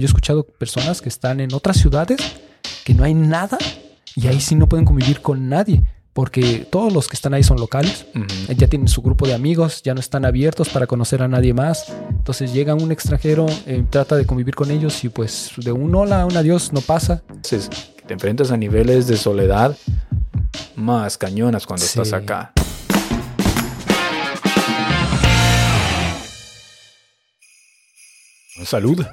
[0.00, 2.18] Yo he escuchado personas que están en otras ciudades
[2.86, 3.58] que no hay nada
[4.16, 5.82] y ahí sí no pueden convivir con nadie
[6.14, 8.06] porque todos los que están ahí son locales,
[8.56, 11.92] ya tienen su grupo de amigos, ya no están abiertos para conocer a nadie más.
[12.08, 16.22] Entonces llega un extranjero, eh, trata de convivir con ellos y pues de un hola
[16.22, 17.22] a un adiós no pasa.
[17.28, 17.68] Entonces,
[18.06, 19.76] te enfrentas a niveles de soledad
[20.76, 22.00] más cañonas cuando Sí.
[22.00, 22.54] estás acá.
[28.64, 29.04] Salud.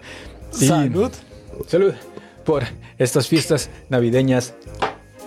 [0.51, 1.11] Salud.
[1.67, 1.93] Salud
[2.45, 2.63] por
[2.97, 4.53] estas fiestas navideñas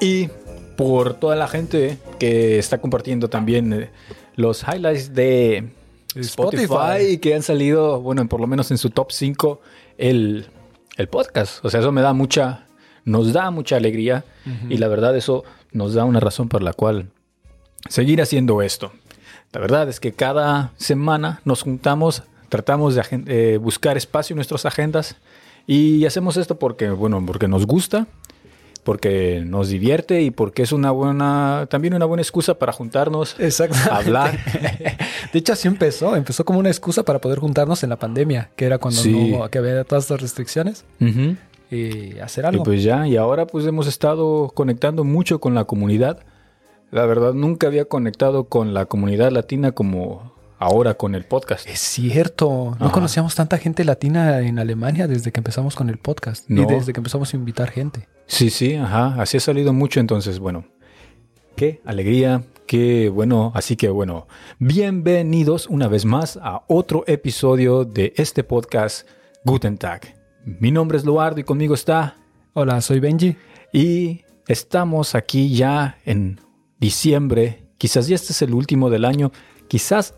[0.00, 0.28] y
[0.76, 3.90] por toda la gente que está compartiendo también eh,
[4.36, 5.68] los highlights de
[6.14, 7.18] Spotify, Spotify.
[7.18, 9.60] que han salido, bueno, por lo menos en su top 5
[9.98, 10.46] el,
[10.96, 11.62] el podcast.
[11.64, 12.66] O sea, eso me da mucha,
[13.04, 14.24] nos da mucha alegría
[14.70, 17.10] y la verdad eso nos da una razón por la cual
[17.88, 18.92] seguir haciendo esto.
[19.52, 24.66] La verdad es que cada semana nos juntamos, tratamos de eh, buscar espacio en nuestras
[24.66, 25.16] agendas
[25.66, 28.06] y hacemos esto porque, bueno, porque nos gusta,
[28.84, 33.36] porque nos divierte y porque es una buena, también una buena excusa para juntarnos,
[33.90, 34.38] hablar.
[35.32, 36.16] De hecho, así empezó.
[36.16, 39.32] Empezó como una excusa para poder juntarnos en la pandemia, que era cuando Sí.
[39.32, 40.84] no, que había todas estas restricciones
[41.70, 42.64] y hacer Y algo.
[42.64, 46.20] pues ya, y ahora pues hemos estado conectando mucho con la comunidad.
[46.90, 51.66] La verdad, nunca había conectado con la comunidad latina como ahora con el podcast.
[51.68, 52.76] es cierto.
[52.78, 52.92] No Ajá.
[52.92, 56.62] conocíamos tanta gente latina en Alemania desde que empezamos con el podcast No.
[56.62, 58.06] y desde que empezamos a invitar gente.
[58.26, 60.64] Sí, sí, ajá, así ha salido mucho, entonces, bueno,
[61.56, 64.28] qué alegría, qué bueno, así que bueno,
[64.60, 69.08] bienvenidos una vez más a otro episodio de este podcast
[69.44, 70.14] Guten Tag.
[70.44, 72.16] Mi nombre es Luardo y conmigo está
[72.52, 73.36] Hola, soy Benji.
[73.72, 76.38] y estamos aquí ya en
[76.78, 79.32] diciembre, quizás ya este es el último del año,
[79.68, 80.14] quizás,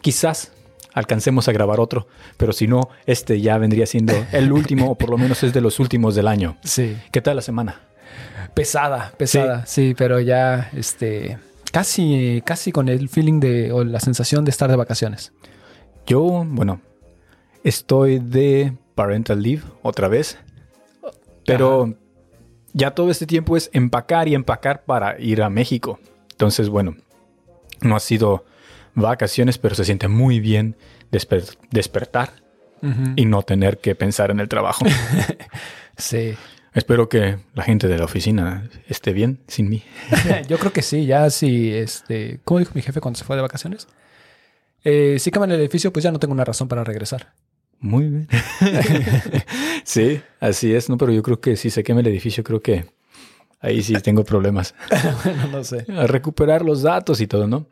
[0.00, 0.52] quizás
[0.92, 5.10] alcancemos a grabar otro, pero si no, este ya vendría siendo el último o por
[5.10, 6.56] lo menos es de los últimos del año.
[6.64, 6.96] Sí.
[7.12, 7.82] ¿Qué tal la semana?
[8.54, 11.38] Pesada, pesada, sí, pero ya este
[11.70, 15.32] casi casi con el feeling de o la sensación de estar de vacaciones.
[16.06, 16.80] Yo, bueno,
[17.62, 20.38] estoy de parental leave otra vez,
[21.44, 21.94] pero
[22.72, 25.98] ya todo este tiempo es empacar y empacar para ir a México.
[26.30, 26.96] Entonces, bueno,
[27.82, 28.44] no ha sido
[28.96, 30.76] vacaciones, pero se siente muy bien
[31.12, 32.32] desper- despertar
[33.16, 34.84] y no tener que pensar en el trabajo.
[35.98, 36.34] Sí.
[36.74, 39.82] Espero que la gente de la oficina esté bien sin mí.
[40.48, 43.40] Yo creo que sí, ya sí, este, ¿cómo dijo mi jefe cuando se fue de
[43.40, 43.88] vacaciones?
[44.84, 47.32] Eh, si queman el edificio, pues ya no tengo una razón para regresar.
[47.80, 48.28] Muy bien.
[49.84, 50.98] sí, así es, ¿no?
[50.98, 52.84] Pero yo creo que si se quema el edificio, creo que
[53.60, 54.74] ahí sí tengo problemas.
[55.24, 55.86] bueno, no sé.
[55.96, 57.66] A recuperar los datos y todo, ¿no?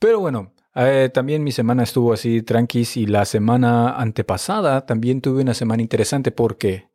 [0.00, 5.42] Pero bueno, eh, también mi semana estuvo así tranquis y la semana antepasada también tuve
[5.42, 6.88] una semana interesante porque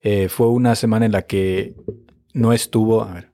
[0.00, 1.76] eh, fue una semana en la que
[2.32, 3.02] no estuvo...
[3.02, 3.32] A ver.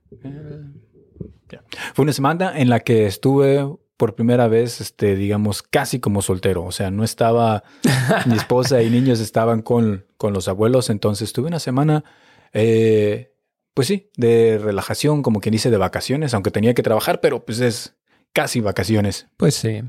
[1.93, 6.65] Fue una semana en la que estuve por primera vez, este, digamos, casi como soltero.
[6.65, 7.63] O sea, no estaba,
[8.25, 12.03] mi esposa y niños estaban con, con los abuelos, entonces tuve una semana,
[12.51, 13.33] eh,
[13.73, 17.61] pues sí, de relajación, como quien dice, de vacaciones, aunque tenía que trabajar, pero pues
[17.61, 17.95] es
[18.33, 19.27] casi vacaciones.
[19.37, 19.81] Pues sí.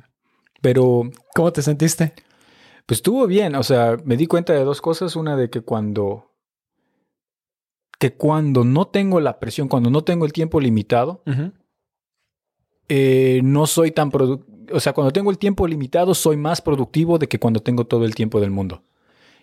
[0.60, 2.14] Pero ¿Cómo te sentiste?
[2.86, 5.16] pues estuvo bien, o sea, me di cuenta de dos cosas.
[5.16, 6.30] Una de que cuando,
[7.98, 11.22] que cuando no tengo la presión, cuando no tengo el tiempo limitado,
[12.88, 14.54] eh, no soy tan productivo.
[14.72, 18.04] O sea, cuando tengo el tiempo limitado, soy más productivo de que cuando tengo todo
[18.04, 18.82] el tiempo del mundo.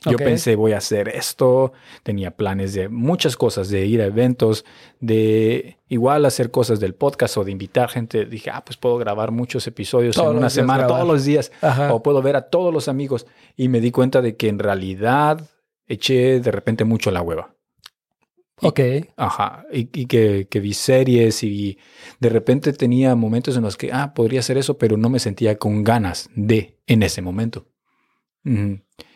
[0.04, 4.66] Yo pensé, voy a hacer esto, tenía planes de muchas cosas, de ir a eventos,
[5.00, 8.26] de igual hacer cosas del podcast o de invitar gente.
[8.26, 10.98] Dije, ah, pues puedo grabar muchos episodios Todos en una semana, grabar.
[11.02, 11.94] todos los días, Ajá.
[11.94, 13.28] o puedo ver a todos los amigos.
[13.56, 15.42] Y me di cuenta de que en realidad
[15.86, 17.54] eché de repente mucho la hueva.
[18.64, 18.80] Ok.
[19.18, 21.78] Ajá, y, y que, que vi series y
[22.20, 25.58] de repente tenía momentos en los que, ah, podría hacer eso, pero no me sentía
[25.58, 27.68] con ganas de en ese momento.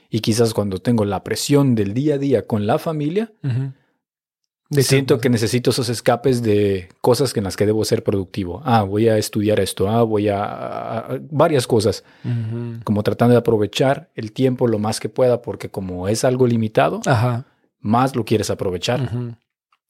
[0.10, 3.31] Y quizás cuando tengo la presión del día a día con la familia.
[4.68, 8.63] De siento que necesito esos escapes de cosas en las que debo ser productivo.
[8.66, 12.04] Ah, voy a estudiar esto, ah, voy a, a- a- varias cosas,
[12.84, 17.00] como tratando de aprovechar el tiempo lo más que pueda, porque como es algo limitado,
[17.06, 17.46] Ajá.
[17.80, 19.08] más lo quieres aprovechar.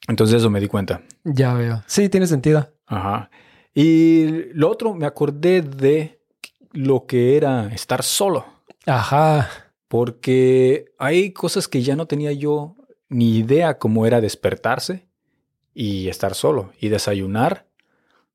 [0.09, 1.01] Entonces eso me di cuenta.
[1.23, 1.81] Ya veo.
[1.87, 2.69] Sí, tiene sentido.
[2.85, 3.29] Ajá.
[3.73, 6.19] Y lo otro, me acordé de
[6.73, 8.45] lo que era estar solo,
[8.85, 9.49] Ajá.
[9.87, 12.75] Porque hay cosas que ya no tenía yo
[13.09, 15.07] ni idea cómo era despertarse
[15.73, 17.67] y estar solo y desayunar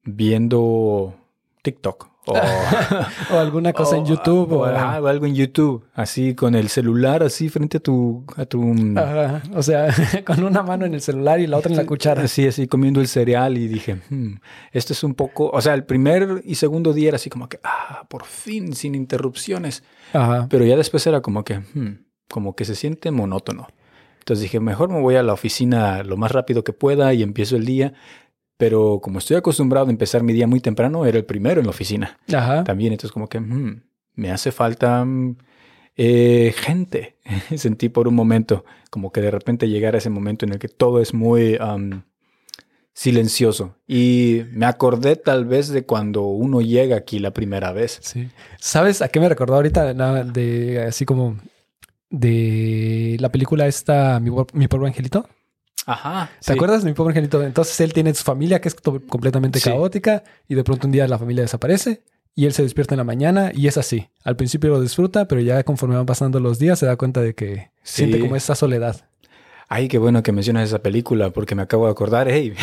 [0.04, 1.14] viendo
[1.62, 4.52] TikTok O, o alguna cosa en YouTube.
[4.52, 8.24] o, O, ajá, o algo en YouTube, así con el celular así frente a tu...
[8.36, 8.62] A tu
[8.96, 9.94] Ajá, o sea,
[10.26, 12.22] con una mano en el celular y la otra en la cuchara.
[12.22, 14.34] Así, así, comiendo el cereal y dije, "Hmm,
[14.72, 15.50] esto es un poco...
[15.50, 18.94] O sea, el primer y segundo día era así como que, ah, por fin, sin
[18.94, 19.82] interrupciones.
[20.12, 20.46] Ajá.
[20.50, 23.68] Pero ya después era como que, hmm, como que se siente monótono.
[24.20, 27.56] Entonces dije, mejor me voy a la oficina lo más rápido que pueda y empiezo
[27.56, 27.94] el día.
[28.60, 31.70] Pero como estoy acostumbrado a empezar mi día muy temprano, era el primero en la
[31.70, 32.62] oficina Ajá.
[32.62, 32.92] también.
[32.92, 33.80] Entonces como que hmm,
[34.16, 35.36] me hace falta mm,
[35.96, 37.16] eh, gente.
[37.56, 41.00] Sentí por un momento como que de repente llegara ese momento en el que todo
[41.00, 41.58] es muy
[42.92, 43.76] silencioso.
[43.88, 47.98] Y me acordé tal vez de cuando uno llega aquí la primera vez.
[48.02, 48.28] Sí.
[48.58, 49.94] ¿Sabes a qué me recordó ahorita?
[49.94, 51.38] Nada De, así como
[52.10, 55.26] de la película esta, Mi, Mi Pobre Angelito.
[55.92, 56.30] Ajá.
[56.44, 57.42] ¿Te acuerdas de Mi Pobre Angelito?
[57.42, 59.70] Entonces él tiene su familia que es completamente Sí.
[59.70, 62.02] caótica y de pronto un día la familia desaparece
[62.34, 64.08] y él se despierta en la mañana y es así.
[64.22, 67.34] Al principio lo disfruta, pero ya conforme van pasando los días se da cuenta de
[67.34, 67.96] que Sí.
[68.04, 69.06] siente como esa soledad.
[69.72, 72.26] Ay, qué bueno que mencionas esa película porque me acabo de acordar.
[72.28, 72.54] Hey,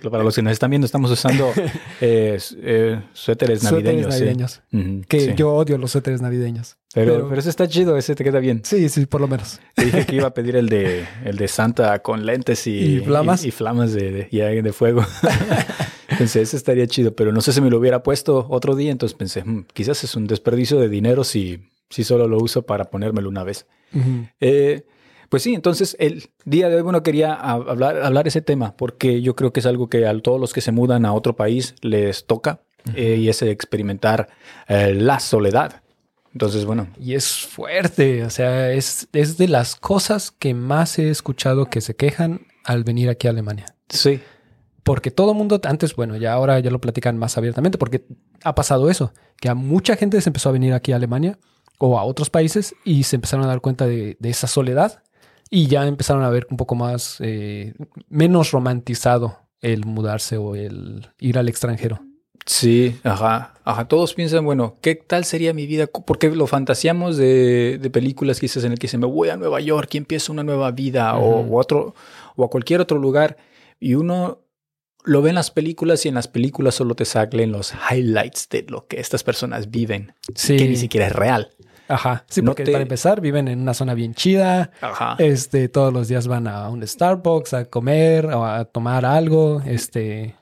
[0.10, 1.52] para los que nos están viendo, estamos usando
[2.00, 4.14] eh, eh, suéteres navideños.
[4.14, 4.64] Suéteres sí.
[4.72, 5.06] navideños.
[5.06, 5.32] Que sí.
[5.36, 6.78] yo odio los suéteres navideños.
[6.94, 8.62] Pero, pero- pero ese está chido, ese te queda bien.
[8.64, 9.60] Sí, sí, por lo menos.
[9.74, 13.00] Te dije que iba a pedir el de, el de Santa con lentes y, ¿Y
[13.00, 13.44] flamas?
[13.44, 15.04] y, y flamas de, de, de fuego.
[16.16, 18.90] pensé, ese estaría chido, pero no sé si me lo hubiera puesto otro día.
[18.90, 22.86] Entonces pensé, "Hmm, quizás es un desperdicio de dinero si, si solo lo uso para
[22.86, 23.66] ponérmelo una vez.
[24.40, 24.86] Eh,
[25.34, 29.34] pues sí, entonces el día de hoy, bueno, quería hablar, hablar ese tema porque yo
[29.34, 32.24] creo que es algo que a todos los que se mudan a otro país les
[32.24, 32.60] toca
[32.94, 34.28] eh, y es experimentar
[34.68, 35.82] eh, la soledad.
[36.32, 41.10] Entonces, bueno, Y es fuerte, o sea, es, es de las cosas que más he
[41.10, 43.66] escuchado que se quejan al venir aquí a Alemania.
[43.88, 44.20] sí,
[44.84, 48.06] Porque todo el mundo, antes, bueno, ya ahora ya lo platican más abiertamente, porque
[48.44, 51.40] ha pasado eso, que a mucha gente se empezó a venir aquí a Alemania
[51.78, 55.02] o a otros países y se empezaron a dar cuenta de, de esa soledad
[55.50, 57.74] y ya empezaron a ver un poco más, eh,
[58.08, 62.00] menos romantizado el mudarse o el ir al extranjero.
[62.46, 63.88] Sí, ajá, ajá.
[63.88, 65.86] Todos piensan, bueno, ¿qué tal sería mi vida?
[65.86, 69.60] Porque lo fantaseamos de, de películas quizás en el que se me voy a Nueva
[69.60, 71.94] York y empiezo una nueva vida o, otro
[72.36, 73.38] o a cualquier otro lugar
[73.80, 74.40] y uno
[75.04, 78.66] lo ve en las películas y en las películas solo te salen los highlights de
[78.68, 81.50] lo que estas personas viven, Sí, que ni siquiera es real.
[81.88, 82.24] Ajá.
[82.28, 85.16] Sí, No porque te- para empezar viven en una zona bien chida, Ajá.
[85.18, 89.62] Este, todos los días van a un Starbucks a comer o a tomar algo.
[89.66, 90.34] Este,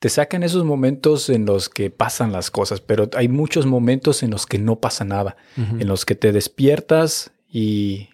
[0.00, 4.30] Te sacan esos momentos en los que pasan las cosas, pero hay muchos momentos en
[4.30, 5.36] los que no pasa nada.
[5.56, 8.08] en los que te despiertas y,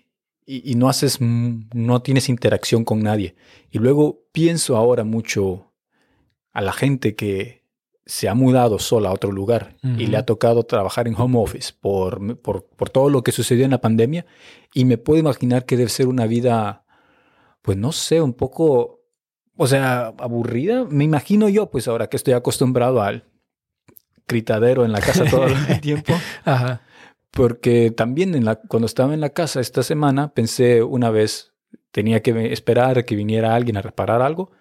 [0.47, 3.35] y- y no haces, no tienes interacción con nadie.
[3.71, 5.73] Y luego pienso ahora mucho
[6.53, 7.64] a la gente que
[8.07, 11.73] se ha mudado sola a otro lugar y le ha tocado trabajar en home office
[11.81, 14.27] por, por, por todo lo que sucedió en la pandemia.
[14.75, 16.85] Y me puedo imaginar que debe ser una vida,
[17.63, 19.01] pues no sé, un poco,
[19.57, 20.85] o sea, aburrida.
[20.85, 23.25] Me imagino yo, pues ahora que estoy acostumbrado al
[24.29, 26.13] gritadero en la casa todo el tiempo.
[26.45, 26.83] Ajá.
[27.31, 31.53] Porque también en la, cuando estaba en la casa esta semana, pensé una vez,
[31.91, 34.53] tenía que esperar que viniera alguien a reparar algo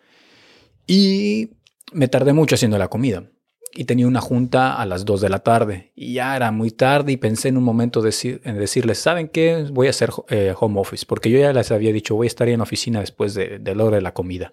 [0.88, 1.52] y
[1.92, 3.30] me tardé mucho haciendo la comida.
[3.76, 7.12] Y tenía una junta a las 2 de la tarde y ya era muy tarde
[7.12, 9.66] y pensé en un momento decir, en decirles, ¿saben qué?
[9.72, 12.48] Voy a hacer eh, home office porque yo ya les había dicho, voy a estar
[12.50, 14.52] en la oficina después de, de la hora de la comida.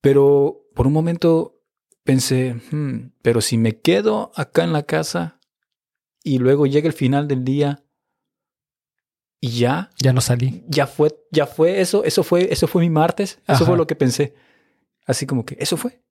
[0.00, 1.60] Pero por un momento
[2.04, 5.38] pensé, "Hmm, pero si me quedo acá en la casa
[6.24, 7.84] y luego llega el final del día
[9.40, 10.64] y ya, Ya no salí.
[10.68, 13.64] ya fue, ya fue eso, eso fue, eso fue mi martes, eso Ajá.
[13.66, 14.34] fue lo que pensé.
[15.04, 16.01] Así como que, eso fue.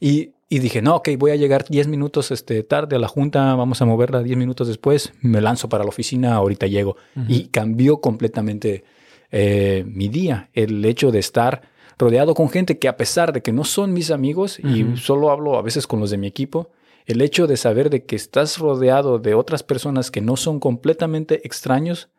[0.00, 3.54] Y, y dije, no, ok, voy a llegar 10 minutos este, tarde a la junta,
[3.54, 6.96] vamos a moverla 10 minutos después, me lanzo para la oficina, ahorita llego.
[7.28, 8.84] Y cambió completamente
[9.30, 10.50] eh, mi día.
[10.54, 11.62] El hecho de estar
[11.98, 15.58] rodeado con gente que a pesar de que no son mis amigos y solo hablo
[15.58, 16.70] a veces con los de mi equipo,
[17.06, 21.46] el hecho de saber de que estás rodeado de otras personas que no son completamente
[21.46, 22.10] extraños,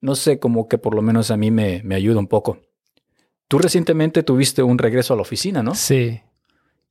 [0.00, 2.58] no sé, como que por lo menos a mí me, me ayuda un poco.
[3.48, 5.74] Tú recientemente tuviste un regreso a la oficina, ¿no?
[5.74, 6.20] Sí,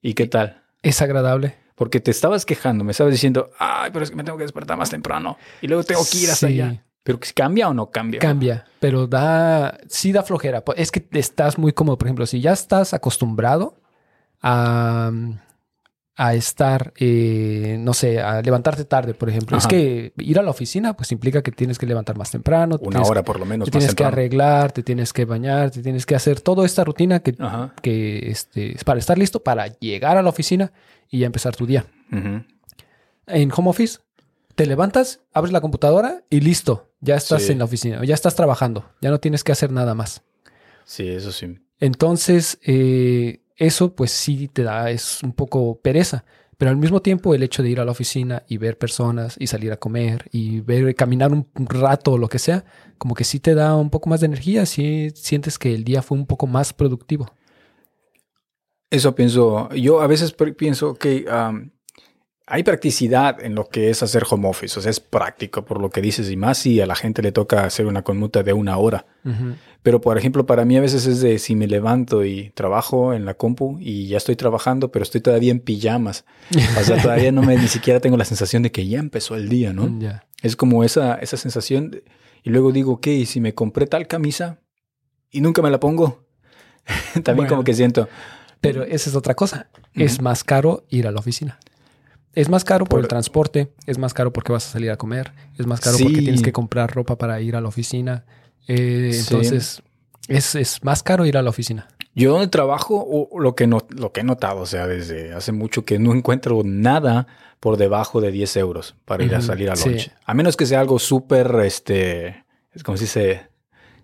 [0.02, 0.64] ¿Y qué tal?
[0.84, 1.56] es agradable.
[1.76, 4.78] Porque te estabas quejando, me estabas diciendo, ay, pero es que me tengo que despertar
[4.78, 6.54] más temprano y luego tengo que ir hasta Sí.
[6.60, 6.84] allá.
[7.04, 8.20] Pero ¿cambia o no cambia?
[8.20, 10.64] Cambia, pero da, sí da flojera.
[10.76, 11.98] Es que estás muy cómodo.
[11.98, 13.80] Por ejemplo, si ya estás acostumbrado
[14.42, 15.12] a,
[16.20, 19.56] a estar, eh, no sé, a levantarte tarde, por ejemplo.
[19.56, 22.80] Es que ir a la oficina, pues implica que tienes que levantar más temprano.
[22.80, 25.70] te Una hora por lo menos Te más tienes que arreglar, te tienes que bañar,
[25.70, 27.76] te tienes que hacer toda esta rutina que, Ajá.
[27.84, 30.72] que este, es para estar listo para llegar a la oficina
[31.08, 31.86] y ya empezar tu día.
[33.28, 34.00] En home office,
[34.56, 37.52] te levantas, abres la computadora y listo, ya estás Sí.
[37.52, 40.24] en la oficina, ya estás trabajando, ya no tienes que hacer nada más.
[40.84, 41.60] Sí, eso sí.
[41.80, 46.24] Entonces, eh, eso pues sí te da, es un poco pereza.
[46.58, 49.48] Pero al mismo tiempo el hecho de ir a la oficina y ver personas y
[49.48, 52.66] salir a comer y ver, caminar un rato o lo que sea,
[52.98, 56.02] como que sí te da un poco más de energía, sí sientes que el día
[56.02, 57.32] fue un poco más productivo.
[58.90, 59.70] Eso pienso.
[59.76, 61.26] Yo a veces pienso que
[62.50, 64.80] hay practicidad en lo que es hacer home office.
[64.80, 67.34] O sea, es práctico por lo que dices y más si a la gente le
[67.34, 69.06] toca hacer una conmuta de una hora.
[69.84, 73.26] Pero, por ejemplo, para mí a veces es de si me levanto y trabajo en
[73.26, 76.24] la compu y ya estoy trabajando, pero estoy todavía en pijamas.
[76.80, 79.50] O sea, todavía no me ni siquiera tengo la sensación de que ya empezó el
[79.50, 80.00] día, ¿no?
[80.42, 81.92] Es como esa, esa sensación.
[81.92, 82.04] de-
[82.44, 84.60] y luego digo, ok, ¿y si me compré tal camisa
[85.32, 86.26] y nunca me la pongo?
[87.14, 87.50] También Bueno.
[87.50, 88.08] como que siento,
[88.62, 89.70] Pero esa es otra cosa.
[89.94, 91.60] Es más caro ir a la oficina.
[92.38, 94.98] Es más caro por, Por- el transporte, es más caro porque vas a salir a
[94.98, 96.04] comer, es más caro Sí.
[96.04, 98.26] porque tienes que comprar ropa para ir a la oficina.
[98.68, 99.20] Eh, Sí.
[99.22, 99.82] Entonces,
[100.28, 101.88] es, es más caro ir a la oficina.
[102.14, 105.52] Yo donde trabajo, o lo que, no, lo que he notado, o sea, desde hace
[105.52, 107.26] mucho que no encuentro nada
[107.60, 109.90] por debajo de 10 euros para ir a salir a sí.
[109.90, 110.12] lunch.
[110.26, 113.48] A menos que sea algo súper, este, es como si se,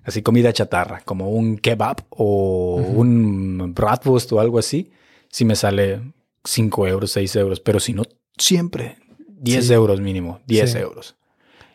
[0.03, 4.91] así comida chatarra, como un kebab o un bratwurst o algo así,
[5.29, 6.01] sí me sale
[6.43, 8.03] 5 euros, 6 euros, pero si no,
[8.37, 8.97] siempre
[9.27, 9.73] 10 Sí.
[9.73, 10.77] euros mínimo, 10 Sí.
[10.77, 11.15] euros.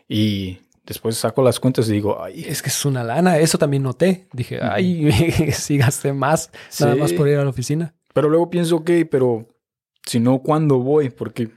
[0.09, 3.39] Y después saco las cuentas y digo, ay, Es que es una lana.
[3.39, 4.27] Eso también noté.
[4.33, 5.11] Dije, ay,
[5.53, 6.51] sí gasté más
[6.81, 7.95] nada más por ir a la oficina.
[8.15, 9.49] Pero luego pienso, ok, pero
[10.07, 11.11] si no, ¿cuándo voy?
[11.11, 11.51] Porque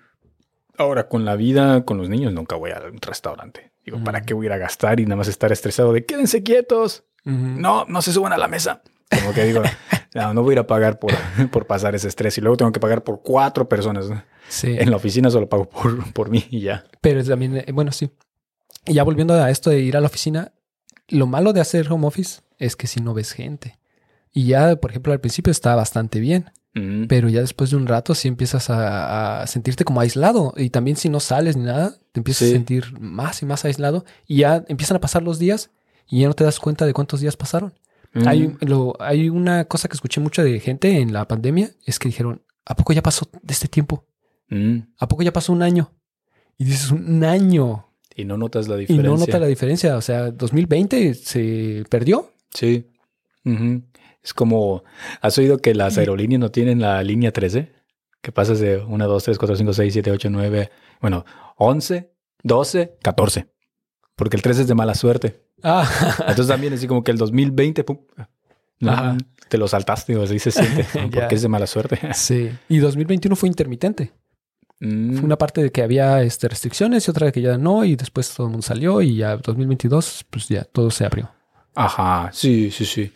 [0.77, 3.71] ahora con la vida, con los niños, nunca voy al restaurante.
[3.85, 6.43] Digo, ¿para qué voy a ir a gastar y nada más estar estresado de quédense
[6.43, 7.03] quietos?
[7.23, 8.83] No, no se suban a la mesa.
[9.19, 9.61] Como que digo,
[10.15, 11.11] no, no voy a ir a pagar por,
[11.51, 14.05] por pasar ese estrés y luego tengo que pagar por cuatro personas.
[14.49, 14.75] Sí.
[14.77, 16.83] En la oficina solo pago por, por mí y ya.
[17.01, 18.11] Pero también, eh, bueno, sí.
[18.85, 20.51] Y ya volviendo a esto de ir a la oficina,
[21.07, 23.79] lo malo de hacer home office es que si no ves gente.
[24.33, 27.07] Y ya, por ejemplo, al principio está bastante bien, Mm.
[27.07, 30.53] pero ya después de un rato sí empiezas a, a sentirte como aislado.
[30.55, 32.53] Y también si no sales ni nada, te empiezas Sí.
[32.53, 34.05] a sentir más y más aislado.
[34.25, 35.69] Y ya empiezan a pasar los días
[36.07, 37.73] y ya no te das cuenta de cuántos días pasaron.
[38.13, 38.27] Mm.
[38.27, 42.09] Hay, lo, hay una cosa que escuché mucho de gente en la pandemia, es que
[42.09, 44.05] dijeron, ¿a poco ya pasó de este tiempo?
[44.49, 44.79] Mm.
[44.97, 45.93] ¿A poco ya pasó un año?
[46.57, 47.87] Y dices, un año.
[48.15, 49.09] Y no notas la Y diferencia.
[49.09, 49.97] no nota la diferencia.
[49.97, 52.33] O sea, 2020 se perdió.
[52.53, 52.91] Sí.
[53.45, 53.83] Ujú.
[54.21, 54.83] Es como,
[55.21, 57.71] ¿has oído que las aerolíneas no tienen la línea 13?
[58.21, 61.25] Que pasas de 1, 2, 3, 4, 5, 6, 7, 8, 9, bueno,
[61.57, 62.11] 11,
[62.43, 63.47] 12, 14.
[64.15, 65.41] Porque el 13 es de mala suerte.
[65.63, 65.87] Ah,
[66.19, 67.99] Entonces también así como que el 2020, pum,
[68.79, 71.99] no, te lo saltaste o así se siente, porque es de mala suerte.
[72.13, 72.49] sí.
[72.67, 74.11] Y 2021 fue intermitente.
[74.79, 77.85] Mm, Fue una parte de que había este, restricciones y otra de que ya no.
[77.85, 81.29] Y después todo el mundo salió y ya 2022, pues ya todo se abrió.
[81.75, 83.13] Ajá, sí, sí, sí.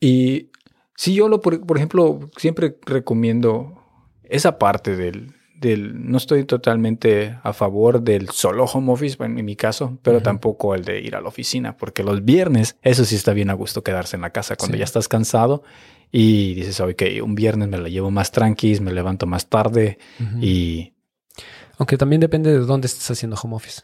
[0.00, 0.50] Y
[0.96, 3.80] sí, yo lo, por, por ejemplo, siempre recomiendo
[4.24, 5.35] esa parte del,
[5.66, 10.22] del, no estoy totalmente a favor del solo home office, bueno, en mi caso, pero
[10.22, 13.54] tampoco el de ir a la oficina, porque los viernes, eso sí está bien a
[13.54, 14.78] gusto quedarse en la casa, cuando Sí.
[14.78, 15.62] ya estás cansado
[16.12, 19.98] y dices, ok, un viernes me la llevo más tranqui, me levanto más tarde
[20.40, 20.92] y...
[21.78, 23.82] Aunque también depende de dónde estés haciendo home office.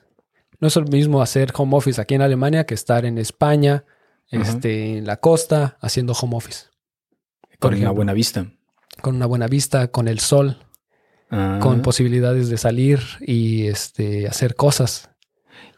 [0.61, 3.85] No es lo mismo hacer home office aquí en Alemania que estar en España,
[4.31, 6.67] este, en la costa, haciendo home office.
[7.59, 8.47] Con una buena vista.
[9.03, 10.57] Con una buena vista, con el sol,
[11.35, 15.09] Ah, con posibilidades de salir y este, hacer cosas.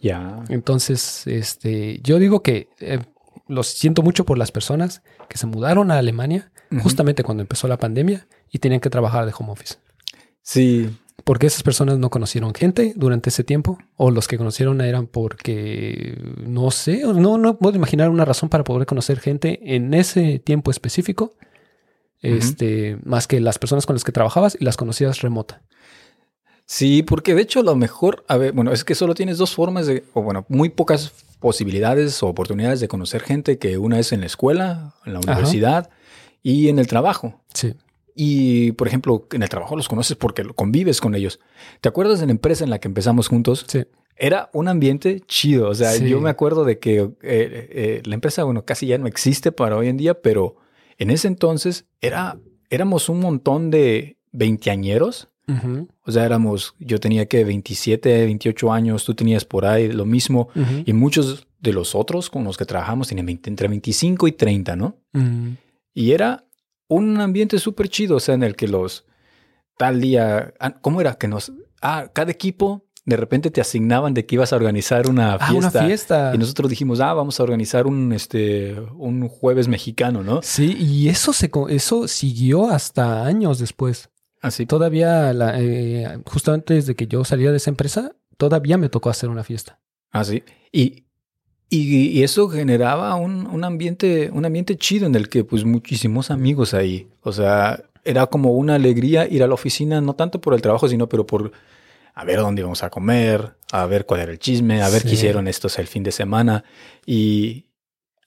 [0.00, 0.42] Ya.
[0.48, 2.98] Entonces, este, yo digo que eh,
[3.46, 6.50] lo siento mucho por las personas que se mudaron a Alemania
[6.82, 9.76] justamente cuando empezó la pandemia y tenían que trabajar de home office.
[10.42, 10.90] Sí,
[11.22, 16.18] Porque esas personas no conocieron gente durante ese tiempo, o los que conocieron eran porque
[16.44, 20.72] no sé, no, no puedo imaginar una razón para poder conocer gente en ese tiempo
[20.72, 21.36] específico,
[22.24, 25.62] este, más que las personas con las que trabajabas y las conocías remota.
[26.66, 29.86] Sí, porque de hecho lo mejor, a ver, bueno, es que solo tienes dos formas
[29.86, 34.20] de, o bueno, muy pocas posibilidades o oportunidades de conocer gente, que una es en
[34.20, 35.32] la escuela, en la Ajá.
[35.32, 35.90] universidad
[36.42, 37.42] y en el trabajo.
[37.52, 37.74] Sí.
[38.16, 41.40] Y, por ejemplo, en el trabajo los conoces porque lo- convives con ellos.
[41.82, 43.66] ¿Te acuerdas de la empresa en la que empezamos juntos?
[43.68, 43.84] Sí.
[44.16, 45.68] Era un ambiente chido.
[45.68, 46.08] O sea, Sí.
[46.08, 49.76] yo me acuerdo de que eh, eh, la empresa, bueno, casi ya no existe para
[49.76, 50.56] hoy en día, pero
[50.98, 52.38] en ese entonces era,
[52.70, 55.28] éramos un montón de veinteañeros.
[56.06, 60.48] O sea, éramos, yo tenía que 27, 28 años, tú tenías por ahí lo mismo.
[60.86, 64.76] Y muchos de los otros con los que trabajamos tenían 20 entre 25 y 30,
[64.76, 64.98] ¿no?
[65.12, 65.56] ujú.
[65.96, 66.44] Y era
[66.88, 69.04] un ambiente súper chido, o sea, en el que los
[69.78, 71.14] tal día, ah, ¿cómo era?
[71.14, 75.38] Que nos, ah, cada equipo de repente te asignaban de que ibas a organizar una
[75.38, 75.46] fiesta.
[75.46, 76.32] Ah, una fiesta.
[76.34, 80.40] Y nosotros dijimos, ah, vamos a organizar un, este, un jueves mexicano, ¿no?
[80.42, 84.10] Sí, y eso, se, eso siguió hasta años después.
[84.40, 84.66] Así.
[84.66, 89.10] Todavía, la, eh, justo antes de que yo saliera de esa empresa, todavía me tocó
[89.10, 89.78] hacer una fiesta.
[90.10, 90.42] Ah, sí.
[90.72, 91.04] Y,
[91.68, 96.30] y, y eso generaba un, un, ambiente, un ambiente chido en el que, pues, muchísimos
[96.30, 97.08] amigos ahí.
[97.22, 100.88] O sea, era como una alegría ir a la oficina, no tanto por el trabajo,
[100.88, 101.52] sino pero por
[102.14, 105.08] a ver dónde íbamos a comer, a ver cuál era el chisme, a ver Sí.
[105.08, 106.64] qué hicieron estos el fin de semana.
[107.04, 107.66] Y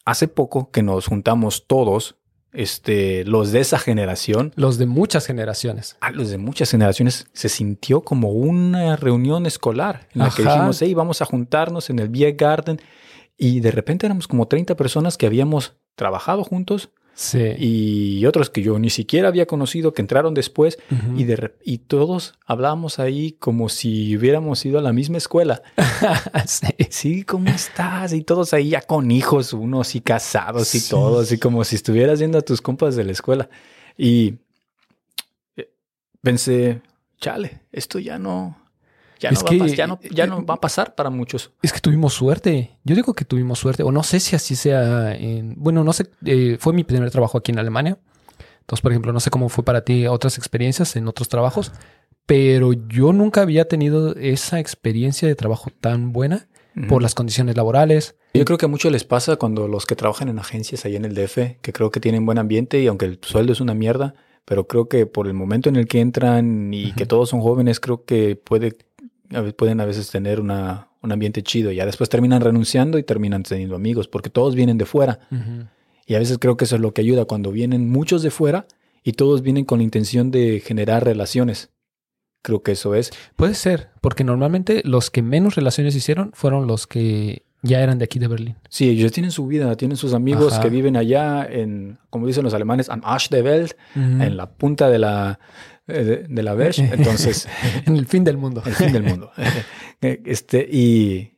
[0.05, 2.17] hace poco que nos juntamos todos,
[2.53, 5.95] este, los de esa generación, Los de muchas generaciones.
[6.01, 10.81] a los de muchas generaciones, se sintió como una reunión escolar en la que dijimos,
[10.81, 12.81] hey, vamos a juntarnos en el Beer Garden.
[13.37, 17.39] Y de repente éramos como 30 personas que habíamos trabajado juntos Sí.
[17.57, 20.77] y otros que yo ni siquiera había conocido que entraron después
[21.15, 25.63] y, de, y todos hablábamos ahí como si hubiéramos ido a la misma escuela.
[26.45, 26.67] Sí.
[26.91, 28.13] Sí, ¿cómo estás?
[28.13, 30.91] Y todos ahí ya con hijos, unos y casados y Sí.
[30.91, 33.49] todo, así como si estuvieras viendo a tus compas de la escuela.
[33.97, 34.35] Y
[35.55, 35.71] eh,
[36.21, 36.81] pensé,
[37.19, 38.57] chale, esto ya no,
[39.19, 41.09] ya, Es no, va, a pas- que- ya, no, ya no va a pasar para
[41.09, 41.51] muchos.
[41.61, 42.77] Es que tuvimos suerte.
[42.83, 43.83] Yo digo que tuvimos suerte.
[43.83, 45.55] O no sé si así sea en...
[45.57, 46.07] Bueno, no sé.
[46.25, 47.97] eh, fue mi primer trabajo aquí en Alemania.
[48.61, 51.71] Entonces, por ejemplo, no sé cómo fue para ti otras experiencias en otros trabajos.
[52.25, 56.47] Pero yo nunca había tenido esa experiencia de trabajo tan buena
[56.89, 58.15] por las condiciones laborales.
[58.35, 61.05] Yo creo que a muchos les pasa cuando los que trabajan en agencias ahí en
[61.05, 64.13] el DF, que creo que tienen buen ambiente y aunque el sueldo es una mierda,
[64.45, 67.79] pero creo que por el momento en el que entran y que todos son jóvenes,
[67.79, 68.77] creo que puede,
[69.55, 71.71] pueden a veces tener una, un ambiente chido.
[71.71, 75.19] Ya después terminan renunciando y terminan teniendo amigos, porque todos vienen de fuera.
[76.05, 78.65] Y a veces creo que eso es lo que ayuda cuando vienen muchos de fuera
[79.03, 81.69] y todos vienen con la intención de generar relaciones.
[82.41, 83.11] Creo que eso es.
[83.35, 88.05] Puede ser, porque normalmente los que menos relaciones hicieron fueron los que ya eran de
[88.05, 88.55] aquí de Berlín.
[88.69, 90.61] Sí, ellos tienen su vida, tienen sus amigos Ajá.
[90.61, 94.89] que viven allá en, como dicen los alemanes, am Arsch der Welt, en la punta
[94.89, 95.39] de la,
[95.87, 96.77] de, de la Welt.
[96.79, 97.47] Entonces,
[97.85, 98.61] en el fin del mundo.
[98.65, 99.31] el fin del mundo.
[100.01, 101.31] Este, y,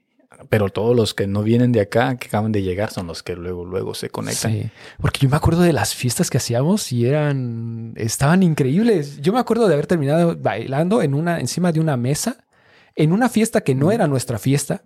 [0.49, 3.35] pero todos los que no vienen de acá, que acaban de llegar, son los que
[3.35, 4.51] luego, luego se conectan.
[4.51, 9.21] Sí, porque yo me acuerdo de las fiestas que hacíamos y eran, estaban increíbles.
[9.21, 12.37] Yo me acuerdo de haber terminado bailando en una, encima de una mesa,
[12.95, 14.83] en una fiesta que no era nuestra fiesta,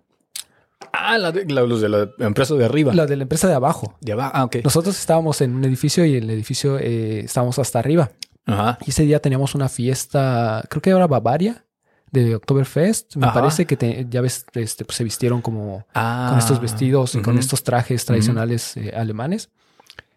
[0.91, 2.93] Ah, la de, la- los de la empresa de arriba.
[2.93, 3.95] la de la empresa de abajo.
[4.01, 4.31] de abajo.
[4.35, 4.57] Ah, ok.
[4.65, 8.11] Nosotros estábamos en un edificio y el edificio eh, estábamos hasta arriba.
[8.45, 8.77] Ajá.
[8.85, 11.65] Y ese día teníamos una fiesta, creo que era Bavaria,
[12.11, 13.15] de Oktoberfest.
[13.15, 13.33] Me Ajá.
[13.33, 17.21] parece que te- ya ves, este, pues, se vistieron como Ah, con estos vestidos y
[17.21, 17.39] con ujú.
[17.39, 19.49] estos trajes tradicionales eh, alemanes.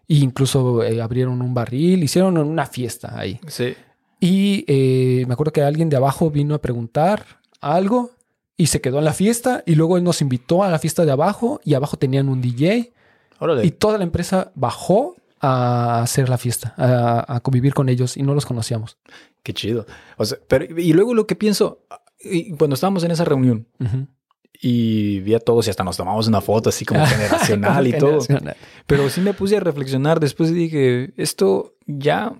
[0.07, 3.39] E incluso eh, abrieron un barril, hicieron una fiesta ahí.
[3.47, 3.75] Sí.
[4.19, 7.25] Y eh, me acuerdo que alguien de abajo vino a preguntar
[7.61, 8.11] algo
[8.55, 11.11] y se quedó en la fiesta y luego él nos invitó a la fiesta de
[11.11, 12.93] abajo y abajo tenían un DJ
[13.39, 13.65] Órale.
[13.65, 18.23] y toda la empresa bajó a hacer la fiesta, a, a convivir con ellos y
[18.23, 18.97] no los conocíamos.
[19.43, 19.85] Qué chido.
[20.17, 21.83] O sea, pero, y luego lo que pienso,
[22.57, 23.67] cuando estábamos en esa reunión
[24.59, 28.19] y vi a todos y hasta nos tomamos una foto así como generacional y todo.
[28.85, 32.33] Pero sí me puse a reflexionar después y dije, esto ya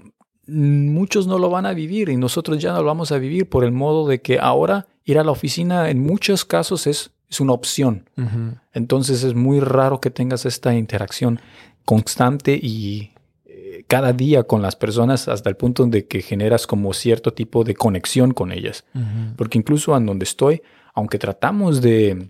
[0.48, 3.64] muchos no lo van a vivir y nosotros ya no lo vamos a vivir por
[3.64, 7.54] el modo de que ahora ir a la oficina en muchos casos es, es una
[7.54, 8.10] opción.
[8.74, 11.40] Entonces es muy raro que tengas esta interacción
[11.88, 13.12] constante y
[13.46, 17.64] eh, cada día con las personas hasta el punto de que generas como cierto tipo
[17.64, 18.84] de conexión con ellas.
[19.38, 20.62] Porque incluso en donde estoy,
[20.94, 22.30] aunque tratamos de...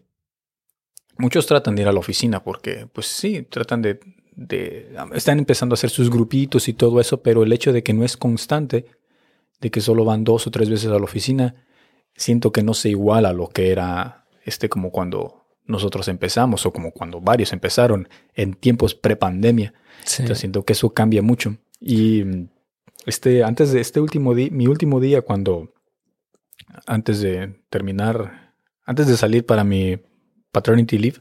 [1.17, 4.00] Muchos tratan de ir a la oficina porque, pues sí, tratan de,
[4.36, 4.96] de...
[5.15, 8.06] Están empezando a hacer sus grupitos y todo eso, pero el hecho de que no
[8.06, 8.86] es constante,
[9.60, 11.56] de que solo van dos o tres veces a la oficina,
[12.15, 15.37] siento que no se iguala a lo que era este como cuando
[15.67, 19.73] nosotros empezamos o como cuando varios empezaron en tiempos prepandemia.
[20.03, 20.23] Sí.
[20.23, 21.58] Entonces siento que eso cambia mucho.
[21.80, 22.23] Y
[23.06, 25.73] este, antes de este último día, mi último día, cuando
[26.86, 28.53] antes de terminar,
[28.86, 29.99] antes de salir para mi
[30.51, 31.19] paternity leave,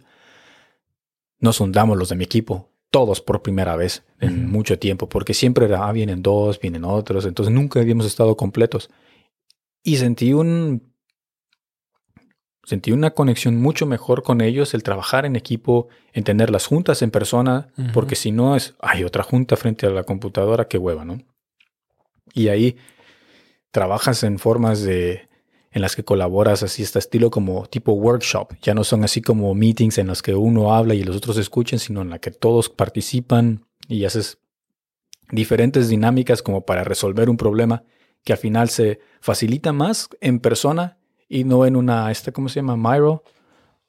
[1.39, 5.67] nos hundamos los de mi equipo, todos por primera vez en mucho tiempo, porque siempre
[5.67, 8.91] era, ah, vienen dos, vienen otros, entonces nunca habíamos estado completos.
[9.83, 10.93] Y sentí un,
[12.67, 17.01] sentí una conexión mucho mejor con ellos, el trabajar en equipo, en tener las juntas
[17.01, 21.05] en persona, porque si no es, hay otra junta frente a la computadora, qué hueva,
[21.05, 21.23] ¿no?
[22.35, 22.77] Y ahí
[23.71, 25.29] trabajas en formas de
[25.71, 29.55] en las que colaboras así este estilo como tipo workshop, ya no son así como
[29.55, 32.69] meetings en los que uno habla y los otros escuchen, sino en la que todos
[32.69, 34.39] participan y haces
[35.31, 37.85] diferentes dinámicas como para resolver un problema
[38.25, 40.99] que al final se facilita más en persona
[41.29, 42.77] y no en una, esta, ¿cómo se llama?
[42.77, 43.23] Miro.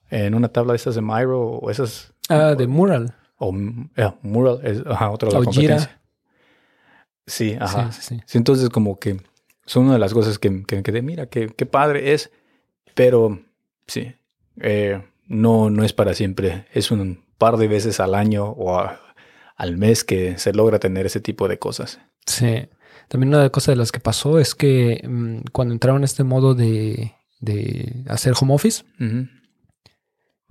[0.10, 2.14] En una tabla de estas de Miro o esas.
[2.30, 3.14] Ah, de Mural.
[3.38, 3.54] O
[3.96, 6.00] yeah, Mural, es ajá, otra de la O competencia.
[7.26, 7.92] Sí, ajá.
[7.92, 8.38] Sí, sí, sí.
[8.38, 9.18] Entonces como que
[9.66, 12.32] son una de las cosas que, que me quedé, mira, qué, qué padre es,
[12.96, 13.40] pero
[13.86, 14.14] sí,
[14.62, 16.66] eh, no, no es para siempre.
[16.74, 19.00] Es un par de veces al año o a-
[19.58, 22.00] al mes que se logra tener ese tipo de cosas.
[22.26, 22.68] Sí.
[23.08, 26.04] También una de las cosas de las que pasó es que mm, cuando entraron en
[26.06, 28.84] este modo de, de hacer home office,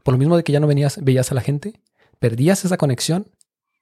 [0.02, 1.80] por lo mismo de que ya no venías, veías a la gente,
[2.18, 3.28] perdías esa conexión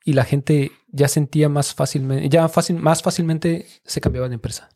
[0.04, 4.68] y la gente ya sentía más fácilmente, ya fácil, más fácilmente se cambiaba de empresa.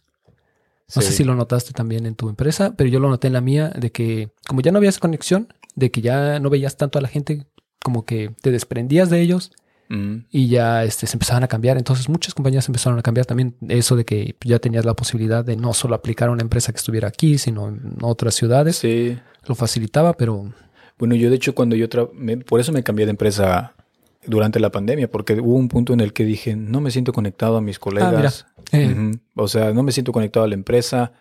[0.94, 3.42] No sé si lo notaste también en tu empresa, pero yo lo noté en la
[3.42, 6.98] mía de que como ya no había esa conexión, de que ya no veías tanto
[6.98, 7.46] a la gente,
[7.82, 9.52] como que te desprendías de ellos
[10.30, 11.78] Y ya este, se empezaban a cambiar.
[11.78, 15.56] Entonces muchas compañías empezaron a cambiar también eso de que ya tenías la posibilidad de
[15.56, 18.76] no solo aplicar a una empresa que estuviera aquí, sino en otras ciudades.
[18.76, 19.18] Sí.
[19.46, 20.52] Lo facilitaba, pero
[20.98, 23.72] Bueno, yo de hecho cuando yo, tra- me- por eso me cambié de empresa
[24.26, 27.56] durante la pandemia, porque hubo un punto en el que dije, no me siento conectado
[27.56, 28.46] a mis colegas.
[28.72, 29.18] eh, Ujú.
[29.36, 31.12] O sea, no me siento conectado a la empresa,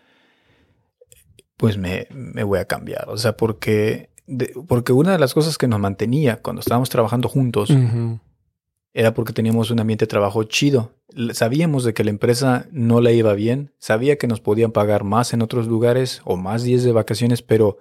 [1.57, 3.05] pues me, me voy a cambiar.
[3.09, 7.29] O sea, porque, de- porque una de las cosas que nos mantenía cuando estábamos trabajando
[7.29, 8.19] juntos ujú,
[8.97, 10.91] era porque teníamos un ambiente de trabajo chido.
[11.31, 15.33] Sabíamos de que la empresa no le iba bien, sabía que nos podían pagar más
[15.33, 17.77] en otros lugares o más días de vacaciones, pero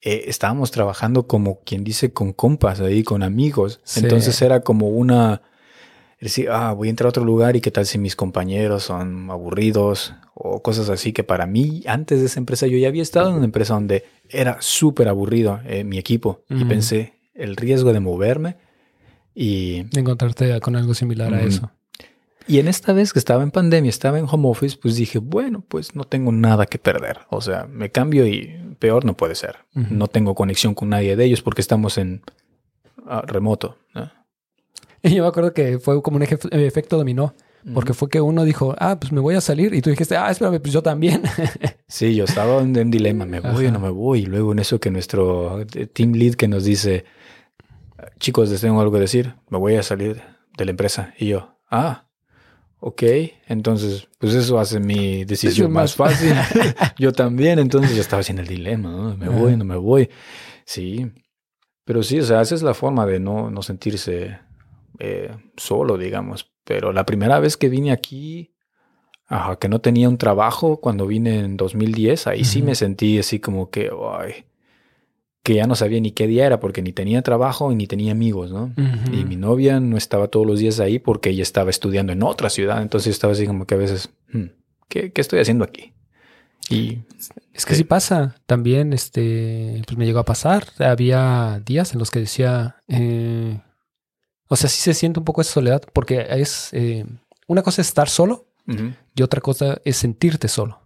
[0.00, 3.80] eh, estábamos trabajando como quien dice con compas ahí, con amigos.
[3.82, 4.00] Sí.
[4.04, 5.42] Entonces era como una...
[6.20, 9.28] Decir, ah, voy a entrar a otro lugar y qué tal si mis compañeros son
[9.32, 13.30] aburridos o cosas así que para mí, antes de esa empresa, yo ya había estado
[13.30, 17.98] en una empresa donde era súper aburrido eh, mi equipo y pensé el riesgo de
[17.98, 18.63] moverme
[19.34, 21.70] y encontrarte con algo similar a eso.
[22.46, 25.64] y en esta vez que estaba en pandemia, estaba en home office, pues dije, bueno,
[25.66, 27.20] pues no tengo nada que perder.
[27.30, 29.56] O sea, me cambio y peor no puede ser.
[29.72, 32.22] No tengo conexión con nadie de ellos porque estamos en
[33.06, 33.78] ah, remoto.
[33.94, 34.10] ¿no?
[35.02, 37.34] Y yo me acuerdo que fue como un eje- efecto dominó,
[37.72, 40.30] porque fue que uno dijo, ah, pues me voy a salir, y tú dijiste, ah,
[40.30, 41.22] espérame, pues yo también.
[41.88, 44.22] Sí, yo estaba en, en dilema, me voy o no me voy.
[44.22, 47.04] Y luego en eso que nuestro eh, team lead que nos dice,
[48.18, 50.22] chicos, les tengo algo que decir, me voy a salir
[50.56, 51.14] de la empresa.
[51.18, 52.06] Y yo, ah,
[52.80, 53.02] ok.
[53.46, 56.34] Entonces, pues eso hace mi decisión más más fácil.
[56.98, 59.16] yo también, entonces yo estaba en el dilema, ¿no?
[59.16, 60.08] Me voy, no me voy.
[60.64, 61.10] Sí,
[61.84, 64.38] pero sí, o sea, esa es la forma de no, no sentirse
[64.98, 66.50] eh, solo, digamos.
[66.64, 68.54] Pero la primera vez que vine aquí,
[69.26, 73.38] ajá, que no tenía un trabajo cuando vine en 2010, ahí sí me sentí así
[73.38, 74.46] como que, ay,
[75.44, 78.10] que ya no sabía ni qué día era porque ni tenía trabajo y ni tenía
[78.12, 78.72] amigos, ¿no?
[79.12, 82.48] Y mi novia no estaba todos los días ahí porque ella estaba estudiando en otra
[82.50, 82.80] ciudad.
[82.82, 84.46] Entonces estaba así como que a veces, "Hmm,
[84.88, 85.92] ¿qué, qué estoy haciendo aquí?
[86.70, 87.00] Y
[87.52, 88.36] Es que sí pasa.
[88.46, 90.64] También, este, pues me llegó a pasar.
[90.78, 93.60] Había días en los que decía, eh,
[94.48, 97.04] o sea, sí se siente un poco esa soledad, porque es, eh,
[97.46, 98.46] una cosa es estar solo
[99.14, 100.80] y otra cosa es sentirte solo.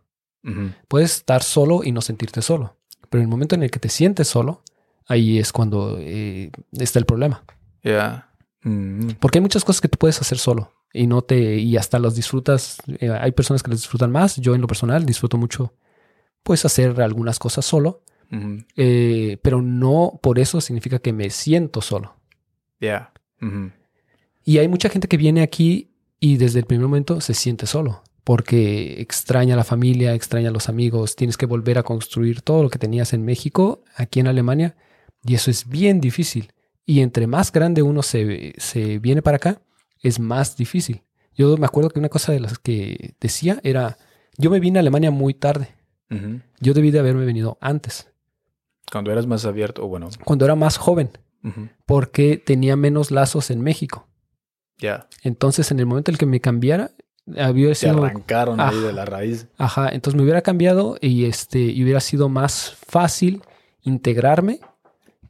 [0.88, 2.76] Puedes estar solo y no sentirte solo,
[3.08, 4.62] pero en el momento en el que te sientes solo,
[5.06, 7.44] ahí es cuando eh, está el problema.
[7.82, 8.30] ya,
[8.62, 11.98] mm, Porque hay muchas cosas que tú puedes hacer solo y no te y hasta
[11.98, 12.78] los disfrutas.
[12.86, 14.36] eh, hay personas que las disfrutan más.
[14.36, 15.74] Yo en lo personal disfruto mucho,
[16.42, 18.02] pues hacer algunas cosas solo,
[18.76, 22.14] eh, pero no por eso significa que me siento solo.
[24.44, 25.90] Y hay mucha gente que viene aquí
[26.20, 30.52] y desde el primer momento se siente solo porque extraña a la familia, extraña a
[30.52, 34.26] los amigos, tienes que volver a construir todo lo que tenías en México, aquí en
[34.26, 34.76] Alemania,
[35.24, 36.52] y eso es bien difícil.
[36.84, 39.62] Y entre más grande uno se, se viene para acá,
[40.02, 41.04] es más difícil.
[41.34, 43.96] Yo me acuerdo que una cosa de las que decía era,
[44.36, 45.74] yo me vine a Alemania muy tarde,
[46.60, 48.12] yo debí de haberme venido antes,
[48.92, 51.12] Cuando eras más abierto, o bueno, cuando era más joven,
[51.86, 54.06] porque tenía menos lazos en México.
[54.76, 56.90] ya, Entonces, en el momento en el que me cambiara,
[57.36, 58.86] había se sido arrancaron ahí Ah.
[58.86, 59.46] de la raíz.
[59.58, 63.42] Ajá, entonces me hubiera cambiado y este y hubiera sido más fácil
[63.82, 64.60] integrarme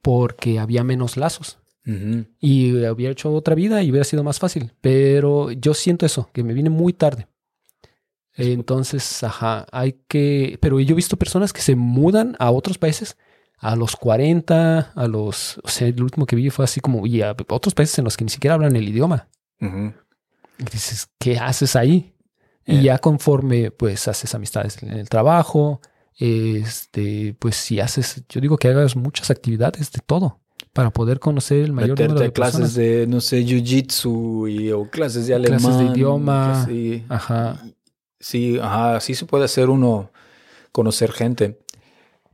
[0.03, 1.59] porque había menos lazos
[2.41, 4.73] y hubiera hecho otra vida y hubiera sido más fácil.
[4.83, 7.29] Pero yo siento eso, que me vine muy tarde.
[8.35, 10.59] Es- Entonces, ajá, hay que.
[10.61, 13.17] Pero yo he visto personas que se mudan a otros países
[13.59, 15.59] a los 40, a los.
[15.65, 17.07] O sea, el último que vi fue así como.
[17.07, 19.29] Y a otros países en los que ni siquiera hablan el idioma.
[19.59, 19.67] Y
[20.59, 22.15] dices, ¿qué haces ahí?
[22.67, 22.83] Y Eh.
[22.83, 25.81] ya conforme pues haces amistades en el trabajo,
[26.19, 30.41] este, pues si haces, yo digo que hagas muchas actividades de todo
[30.73, 32.75] para poder conocer el mayor número de clases personas.
[32.75, 35.61] de, no sé, jiu-jitsu y- o clases de alemán.
[35.61, 36.67] Clases de idioma.
[36.67, 37.63] Sí, Ajá.
[38.21, 40.11] sí, ajá, sí se puede hacer uno
[40.73, 41.59] conocer gente.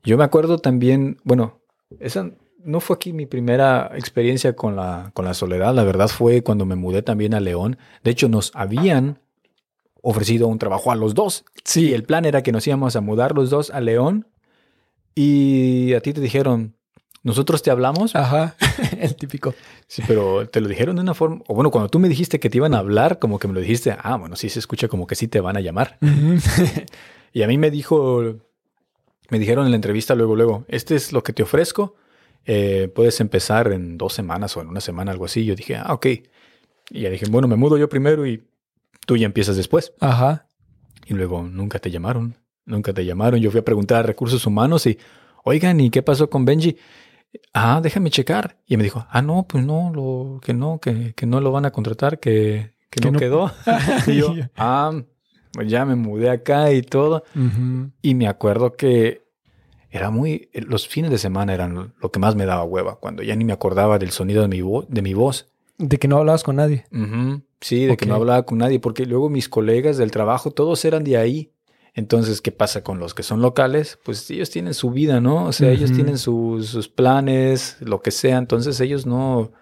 [0.03, 1.61] Yo me acuerdo también, bueno,
[2.01, 2.31] esa
[2.65, 6.65] no fue aquí mi primera experiencia con la, con la soledad, la verdad fue cuando
[6.67, 7.79] me mudé también a León.
[8.03, 9.21] De hecho, nos habían
[10.03, 11.45] ofrecido un trabajo a los dos.
[11.65, 14.27] Sí, el plan era que nos íbamos a mudar los dos a León
[15.15, 16.75] y a ti te dijeron,
[17.23, 18.15] nosotros te hablamos.
[18.15, 18.55] Ajá,
[19.01, 19.55] el típico.
[19.87, 22.51] Sí, pero te lo dijeron de una forma, o bueno, cuando tú me dijiste que
[22.51, 25.07] te iban a hablar, como que me lo dijiste, ah, bueno, sí se escucha como
[25.07, 25.99] que sí te van a llamar.
[27.33, 28.37] y a mí me dijo,
[29.31, 31.97] me dijeron en la entrevista luego, luego, este es lo que te ofrezco,
[32.47, 35.45] eh, puedes empezar en dos semanas o en una semana, algo así.
[35.45, 36.07] Yo dije, ah, ok.
[36.91, 38.45] Y ya dije, bueno, me mudo yo primero y
[39.07, 39.93] tú ya empiezas después.
[40.01, 40.47] Ajá.
[41.07, 43.41] Y luego nunca te llamaron, nunca te llamaron.
[43.41, 44.99] Yo fui a preguntar a recursos humanos y,
[45.45, 46.77] oigan, ¿y qué pasó con Benji?
[47.53, 48.59] Ah, déjame checar.
[48.67, 51.65] Y me dijo, ah, no, pues no, lo, que no, que, que no lo van
[51.65, 53.53] a contratar, que, que, no, quedó.
[54.07, 54.93] y yo, ah,
[55.53, 57.25] pues ya me mudé acá y todo.
[58.03, 59.24] Y me acuerdo que
[59.95, 63.37] era muy, los fines de semana eran lo que más me daba hueva, cuando ya
[63.37, 65.53] ni me acordaba del sonido de mi, de mi voz.
[65.79, 66.85] De que no hablabas con nadie.
[67.61, 71.05] Sí, de que no hablaba con nadie, porque luego mis colegas del trabajo, todos eran
[71.05, 71.53] de ahí.
[71.95, 74.01] Entonces, ¿qué pasa con los que son locales?
[74.05, 75.45] Pues ellos tienen su vida, ¿no?
[75.45, 78.39] O sea, ellos tienen sus planes, lo que sea.
[78.39, 79.53] Entonces, ellos no,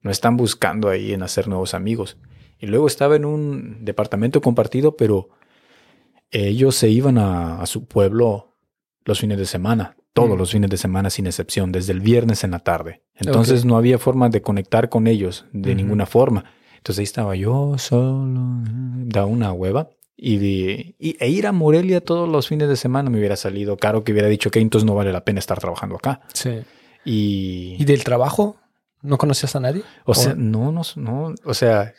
[0.00, 2.16] no están buscando ahí en hacer nuevos amigos.
[2.58, 5.28] Y luego estaba en un departamento compartido, pero
[6.30, 8.53] ellos se iban a, su pueblo
[9.04, 10.38] los fines de semana, todos mm.
[10.38, 13.02] los fines de semana sin excepción, desde el viernes en la tarde.
[13.14, 16.44] Entonces no había forma de conectar con ellos de ninguna forma.
[16.76, 18.62] Entonces ahí estaba yo solo,
[19.06, 19.88] da una hueva.
[20.16, 24.12] Y, e ir a Morelia todos los fines de semana me hubiera salido caro que
[24.12, 26.20] hubiera dicho que entonces no vale la pena estar trabajando acá.
[26.32, 26.62] Sí.
[27.04, 28.56] Y, ¿Y del trabajo?
[29.02, 29.82] ¿No conocías a nadie?
[30.06, 31.92] O, sea, no, no, no, o sea,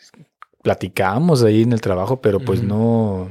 [0.62, 3.30] platicábamos ahí en el trabajo, pero pues no,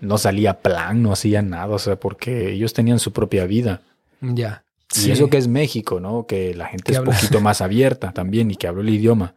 [0.00, 3.82] no salía plan, no hacía nada, o sea, porque ellos tenían su propia vida.
[4.20, 4.64] Ya.
[4.96, 6.26] Y eso que es México, ¿no?
[6.26, 9.34] Que la gente es un poquito más abierta también y que habló el idioma.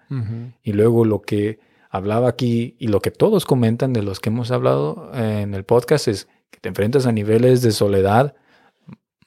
[0.63, 4.49] Y luego lo que hablaba aquí y lo que todos comentan de los que hemos
[4.51, 8.33] hablado en el podcast es que te enfrentas a niveles de soledad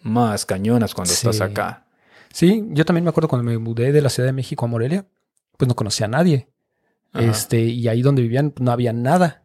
[0.01, 1.87] más cañonas cuando estás acá.
[2.33, 5.07] Sí, yo también me acuerdo cuando me mudé de la Ciudad de México a Morelia,
[5.57, 6.49] pues no conocía a nadie.
[7.13, 9.44] Este, y ahí donde vivían no había nada.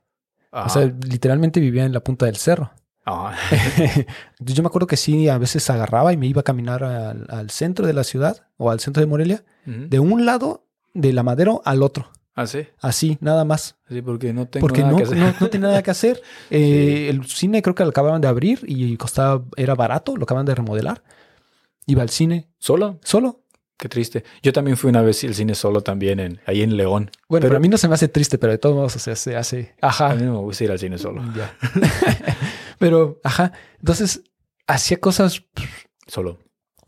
[0.52, 2.72] O sea, literalmente vivía en la punta del cerro.
[4.40, 7.88] Yo me acuerdo que sí, a veces agarraba y me iba a caminar al, centro
[7.88, 11.84] de la ciudad o al centro de Morelia, de un lado de la madero al
[11.84, 12.12] otro.
[12.36, 12.60] ¿Así?
[12.60, 13.76] ¿Ah, Así, nada más.
[13.90, 15.18] Sí, porque no tengo porque nada no, que hacer.
[15.18, 16.22] No, no tenía nada que hacer.
[16.52, 20.46] Eh, el cine creo que lo acababan de abrir y costaba, era barato, lo acaban
[20.46, 21.04] de remodelar.
[21.86, 22.48] Iba al cine.
[22.58, 23.00] ¿Solo?
[23.04, 23.39] Solo.
[23.80, 24.26] Qué triste.
[24.44, 27.10] Yo también fui una vez al cine solo también, en, ahí en León.
[27.30, 29.16] Bueno, pero a mí no se me hace triste, pero de todos modos, o sea,
[29.16, 29.74] se hace.
[29.82, 30.12] Ajá.
[30.12, 31.24] A mí no me gusta ir al cine solo.
[31.34, 31.56] Ya.
[32.78, 33.54] pero, ajá.
[33.80, 34.22] Entonces,
[34.68, 35.46] hacía cosas.
[36.08, 36.40] Solo.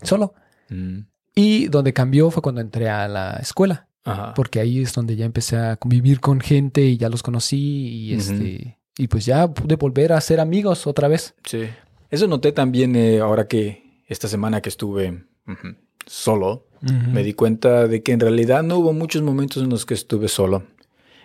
[0.03, 0.33] Solo.
[0.67, 1.03] Mm.
[1.33, 3.87] Y donde cambió fue cuando entré a la escuela.
[4.03, 4.33] Ajá.
[4.33, 8.15] Porque ahí es donde ya empecé a convivir con gente y ya los conocí y
[8.15, 8.79] este.
[8.97, 11.35] Y pues ya pude volver a ser amigos otra vez.
[11.45, 11.69] Sí.
[12.09, 15.23] Eso noté también eh, ahora que esta semana que estuve
[16.05, 19.93] solo, me di cuenta de que en realidad no hubo muchos momentos en los que
[19.93, 20.63] estuve solo.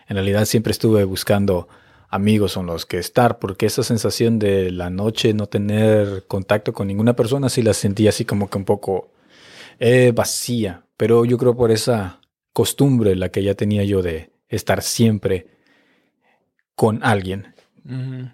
[0.08, 1.68] En realidad siempre estuve buscando
[2.08, 6.86] amigos con los que estar, porque esa sensación de la noche no tener contacto con
[6.86, 9.10] ninguna persona sí la sentía así como que un poco
[9.78, 10.84] eh, vacía.
[10.96, 12.20] Pero yo creo por esa
[12.52, 15.46] costumbre la que ya tenía yo de estar siempre
[16.74, 17.54] con alguien.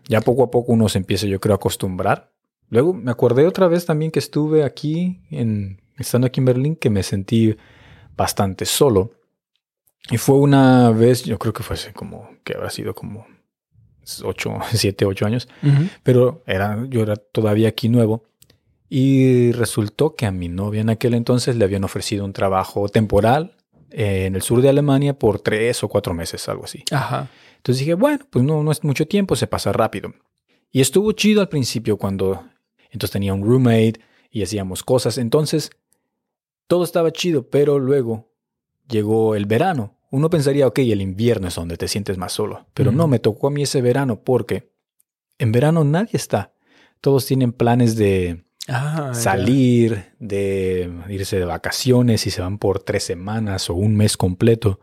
[0.08, 2.31] Ya poco a poco uno se empieza yo creo a acostumbrar.
[2.72, 6.88] Luego me acordé otra vez también que estuve aquí en estando aquí en Berlín que
[6.88, 7.54] me sentí
[8.16, 9.12] bastante solo.
[10.10, 13.26] Y fue una vez, yo creo que fue hace como, que habrá sido como
[14.24, 15.48] 8, 7, 8 años,
[16.02, 18.24] pero era, yo era todavía aquí nuevo.
[18.88, 23.54] Y resultó que a mi novia en aquel entonces le habían ofrecido un trabajo temporal
[23.90, 26.84] eh, en el sur de Alemania por tres o cuatro meses, algo así.
[26.90, 27.28] Ajá.
[27.58, 30.14] Entonces dije, bueno, pues no, no es mucho tiempo, se pasa rápido.
[30.70, 32.42] Y estuvo chido al principio cuando
[32.92, 34.00] entonces tenía un roommate
[34.30, 35.18] y hacíamos cosas.
[35.18, 35.70] Entonces
[36.66, 38.30] todo estaba chido, pero luego
[38.88, 39.98] llegó el verano.
[40.10, 42.66] Uno pensaría, ok, el invierno es donde te sientes más solo.
[42.74, 44.70] Pero no, me tocó a mí ese verano porque
[45.38, 46.52] en verano nadie está.
[47.00, 53.04] Todos tienen planes de ah, salir, de irse de vacaciones y se van por tres
[53.04, 54.80] semanas o un mes completo.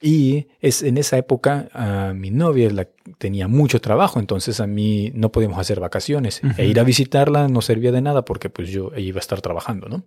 [0.00, 5.10] Y es en esa época a mi novia la, tenía mucho trabajo, entonces a mí
[5.14, 6.42] no podíamos hacer vacaciones.
[6.58, 9.88] E ir a visitarla no servía de nada porque pues yo iba a estar trabajando,
[9.88, 10.04] ¿no?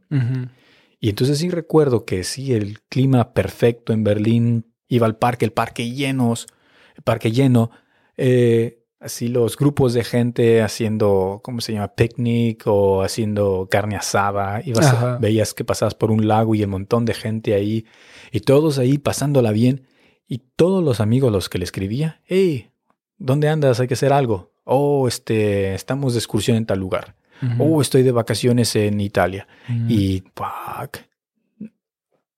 [0.99, 5.53] Y entonces sí recuerdo que sí, el clima perfecto en Berlín, iba al parque, el
[5.53, 6.47] parque llenos,
[6.95, 7.71] el parque lleno,
[8.17, 11.93] eh, así los grupos de gente haciendo, ¿cómo se llama?
[11.95, 14.61] Picnic o haciendo carne asada.
[14.65, 17.85] Ibas a- veías que pasabas por un lago y el montón de gente ahí
[18.31, 19.85] y todos ahí pasándola bien.
[20.27, 22.69] Y todos los amigos los que le escribía, hey,
[23.17, 23.79] ¿dónde andas?
[23.79, 24.51] Hay que hacer algo.
[24.63, 27.15] Oh, este, estamos de excursión en tal lugar.
[27.41, 27.77] Ujú.
[27.77, 29.47] Oh, estoy de vacaciones en Italia.
[29.67, 29.85] Ujú.
[29.89, 30.97] Y fuck,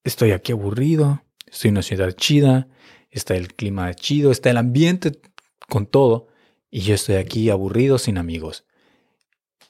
[0.03, 2.67] estoy aquí aburrido, estoy en una ciudad chida,
[3.09, 5.19] está el clima chido, está el ambiente
[5.67, 6.27] con todo,
[6.71, 8.65] y yo estoy aquí aburrido sin amigos.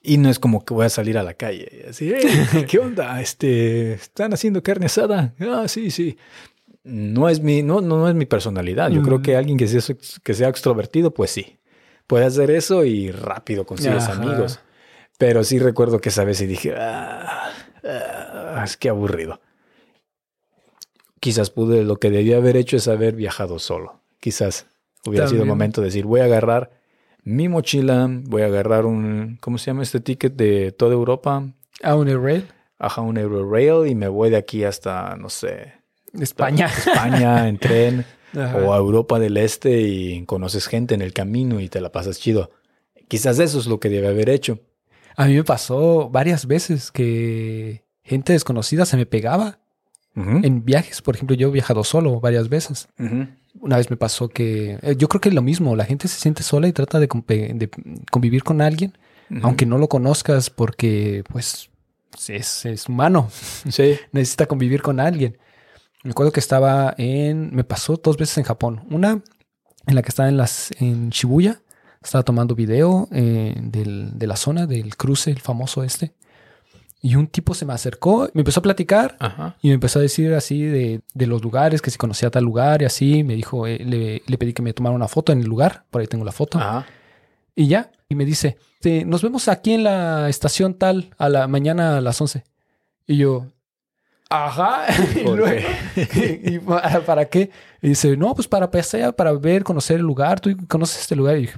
[0.03, 2.21] Y no es como que voy a salir a la calle y así, "Hey,
[2.69, 3.19] ¿qué onda?
[3.21, 5.35] Este, ¿Están haciendo carne asada?
[5.39, 6.17] Ah, sí, sí.
[6.83, 8.89] No es mi, no, no, no es mi personalidad.
[8.89, 9.21] Yo creo Mm.
[9.21, 11.59] que alguien que sea, que sea extrovertido, pues sí.
[12.07, 14.13] Puede hacer eso y rápido consigues Ajá.
[14.21, 14.59] amigos.
[15.19, 17.51] Pero sí recuerdo que esa vez y dije, ah,
[17.83, 19.39] ah, es que aburrido.
[21.19, 24.01] Quizás pude, lo que debía haber hecho es haber viajado solo.
[24.19, 24.65] Quizás
[25.05, 25.57] hubiera sido el También.
[25.57, 26.71] momento de decir, voy a agarrar
[27.23, 31.45] mi mochila, voy a agarrar un, ¿cómo se llama este ticket de toda Europa?
[31.83, 32.47] A un rail.
[32.79, 35.73] Ajá, un Eurorail y me voy de aquí hasta, no sé,
[36.19, 36.65] España.
[36.77, 38.57] España en tren Ajá.
[38.57, 42.19] o a Europa del Este y conoces gente en el camino y te la pasas
[42.19, 42.49] chido.
[43.07, 44.59] Quizás eso es lo que debe haber hecho.
[45.15, 49.59] A mí me pasó varias veces que gente desconocida se me pegaba
[50.15, 51.01] en viajes.
[51.01, 52.87] Por ejemplo, yo he viajado solo varias veces.
[53.61, 55.75] Una vez me pasó que eh, yo creo que es lo mismo.
[55.75, 57.07] La gente se siente sola y trata de,
[58.09, 58.97] convivir con alguien,
[59.43, 61.69] aunque no lo conozcas porque, pues,
[62.27, 63.29] es, es humano.
[63.69, 63.97] Sí.
[64.11, 65.37] Necesita convivir con alguien.
[66.03, 67.55] Me acuerdo que estaba en...
[67.55, 68.81] Me pasó dos veces en Japón.
[68.89, 69.21] Una
[69.87, 71.61] en la que estaba en, las, en Shibuya.
[72.03, 76.13] Estaba tomando video eh, del- de la zona, del cruce, el famoso este.
[77.03, 79.55] Y un tipo se me acercó, me empezó a platicar Ajá.
[79.61, 82.83] y me empezó a decir así de, de los lugares, que si conocía tal lugar
[82.83, 83.23] y así.
[83.23, 85.83] Me dijo, eh, le, le pedí que me tomara una foto en el lugar.
[85.89, 86.59] Por ahí tengo la foto.
[86.59, 86.85] Ajá.
[87.55, 87.91] Y ya.
[88.07, 92.01] Y me dice, "Te- nos vemos aquí en la estación tal a la mañana a
[92.01, 92.43] las 11.
[93.07, 93.47] Y yo,
[94.29, 94.85] ajá.
[95.15, 95.67] y ¿Por luego,
[96.43, 97.49] ¿y para, para qué?
[97.81, 100.39] Y dice, no, pues para pasear, para ver, conocer el lugar.
[100.39, 101.37] Tú conoces este lugar.
[101.37, 101.57] Y dije,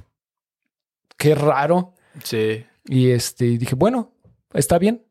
[1.18, 1.92] qué raro.
[2.22, 2.64] Sí.
[2.86, 4.10] Y este, y dije, bueno,
[4.54, 5.02] está bien.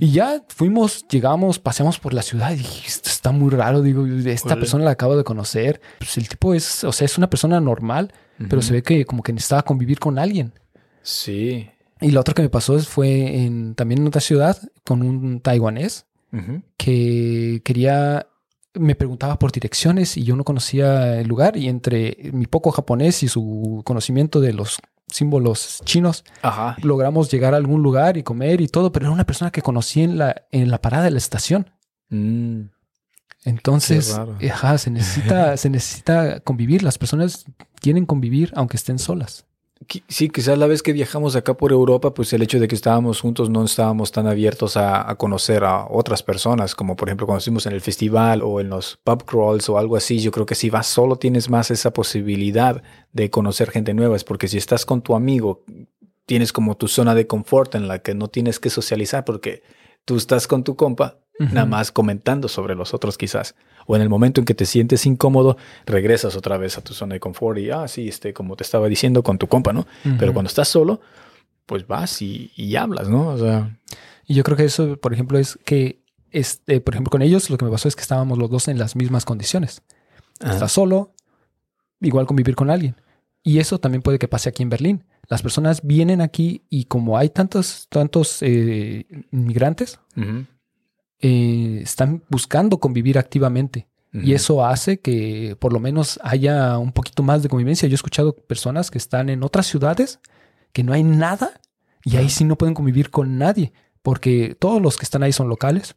[0.00, 3.82] Y ya fuimos, llegamos, paseamos por la ciudad y dije, esto está muy raro.
[3.82, 5.80] Digo, esta persona la acabo de conocer.
[5.98, 8.12] Pues el tipo es, o sea, es una persona normal,
[8.48, 10.52] pero se ve que como que necesitaba convivir con alguien.
[11.02, 11.70] Sí.
[12.00, 16.06] Y lo otro que me pasó fue en, también en otra ciudad con un taiwanés
[16.76, 18.26] que quería,
[18.74, 23.22] me preguntaba por direcciones y yo no conocía el lugar y entre mi poco japonés
[23.22, 24.78] y su conocimiento de los
[25.12, 26.76] símbolos chinos, Ajá.
[26.82, 30.02] logramos llegar a algún lugar y comer y todo, pero era una persona que conocí
[30.02, 31.70] en la, en la parada de la estación.
[32.08, 32.62] Mm.
[33.44, 34.18] Entonces,
[34.50, 36.82] ajá, se necesita, se necesita convivir.
[36.82, 37.46] Las personas
[37.80, 39.46] quieren convivir aunque estén solas.
[40.08, 43.20] Sí, quizás la vez que viajamos acá por Europa, pues el hecho de que estábamos
[43.20, 47.38] juntos no estábamos tan abiertos a, a conocer a otras personas, como por ejemplo cuando
[47.38, 50.20] estuvimos en el festival o en los pub crawls o algo así.
[50.20, 54.24] Yo creo que si vas solo tienes más esa posibilidad de conocer gente nueva, es
[54.24, 55.64] porque si estás con tu amigo,
[56.26, 59.62] tienes como tu zona de confort en la que no tienes que socializar porque
[60.04, 63.54] tú estás con tu compa nada más comentando sobre los otros quizás.
[63.86, 67.14] O en el momento en que te sientes incómodo, regresas otra vez a tu zona
[67.14, 69.86] de confort y, ah, sí, este, como te estaba diciendo con tu compa, ¿no?
[70.02, 70.32] Pero Ujú.
[70.34, 71.00] cuando estás solo,
[71.66, 73.28] pues vas y, y hablas, ¿no?
[73.28, 73.76] O sea,
[74.26, 77.58] Y yo creo que eso, por ejemplo, es que, este, por ejemplo, con ellos lo
[77.58, 79.82] que me pasó es que estábamos los dos en las mismas condiciones.
[80.40, 81.12] ah, Estás solo,
[82.00, 82.94] igual convivir con alguien.
[83.42, 85.04] Y eso también puede que pase aquí en Berlín.
[85.28, 90.44] Las personas vienen aquí y como hay tantos, tantos eh, inmigrantes, ujú,
[91.20, 93.86] eh, están buscando convivir activamente.
[94.12, 97.88] Y eso hace que por lo menos haya un poquito más de convivencia.
[97.88, 100.18] Yo he escuchado personas que están en otras ciudades
[100.72, 101.60] que no hay nada
[102.04, 105.48] y ahí sí no pueden convivir con nadie porque todos los que están ahí son
[105.48, 105.94] locales.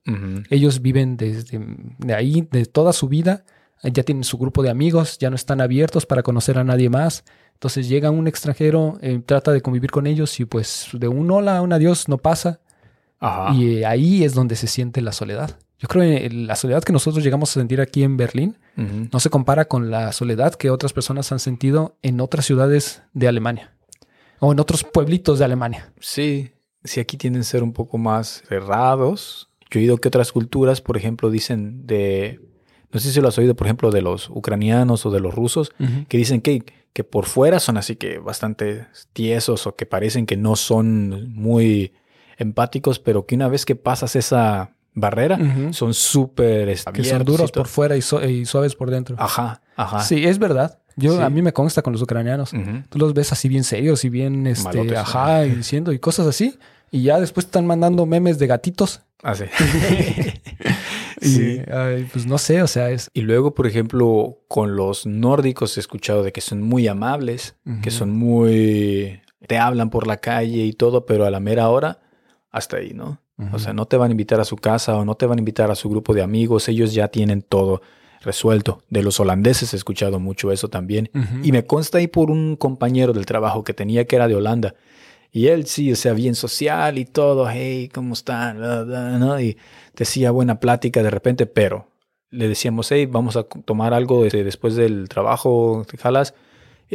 [0.49, 1.59] Ellos viven desde
[1.97, 3.45] de ahí, de toda su vida.
[3.81, 7.23] Ya tienen su grupo de amigos, ya no están abiertos para conocer a nadie más.
[7.53, 11.57] Entonces llega un extranjero, eh, trata de convivir con ellos y pues de un hola
[11.57, 12.59] a un adiós no pasa.
[13.23, 13.53] Ajá.
[13.55, 15.57] Y eh, ahí es donde se siente la soledad.
[15.79, 19.29] Yo creo que la soledad que nosotros llegamos a sentir aquí en Berlín no se
[19.29, 23.73] compara con la soledad que otras personas han sentido en otras ciudades de Alemania
[24.39, 25.91] o en otros pueblitos de Alemania.
[25.99, 26.51] Sí,
[26.85, 29.49] sí, aquí tienden a ser un poco más cerrados.
[29.69, 32.39] Yo he oído que otras culturas, por ejemplo, dicen de,
[32.91, 35.73] no sé si lo has oído, por ejemplo, de los ucranianos o de los rusos,
[36.07, 36.63] que dicen que,
[36.93, 41.91] que por fuera son así que bastante tiesos o que parecen que no son muy
[42.37, 45.39] empáticos, pero que una vez que pasas esa barrera,
[45.71, 49.15] son súper Que son duros por fuera y, su- y suaves por dentro.
[49.19, 50.01] Ajá, ajá.
[50.01, 50.79] Sí, es verdad.
[50.95, 51.23] Yo, Sí.
[51.23, 52.51] a mí me consta con los ucranianos.
[52.89, 56.27] Tú los ves así bien serios y bien, este, Malotes, ajá, y diciendo y cosas
[56.27, 56.57] así.
[56.91, 59.01] Y ya después están mandando memes de gatitos.
[59.23, 59.45] Ah, sí.
[61.21, 61.61] Y, Sí.
[61.71, 63.09] ay, pues no sé, o sea, es...
[63.13, 67.91] Y luego, por ejemplo, con los nórdicos he escuchado de que son muy amables, que
[67.91, 69.21] son muy...
[69.47, 71.99] te hablan por la calle y todo, pero a la mera hora,
[72.53, 73.19] hasta ahí, ¿no?
[73.51, 75.41] O sea, no te van a invitar a su casa o no te van a
[75.41, 77.81] invitar a su grupo de amigos, ellos ya tienen todo
[78.21, 78.83] resuelto.
[78.89, 81.09] De los holandeses he escuchado mucho eso también.
[81.41, 84.75] Y me consta ahí por un compañero del trabajo que tenía que era de Holanda.
[85.31, 88.57] Y él sí, o sea, bien social y todo, hey, ¿cómo están?
[88.57, 89.39] Bla, bla, ¿no?
[89.41, 89.57] Y
[89.95, 91.87] decía buena plática de repente, pero
[92.29, 96.35] le decíamos, hey, vamos a tomar algo este, después del trabajo, ¿te jalas?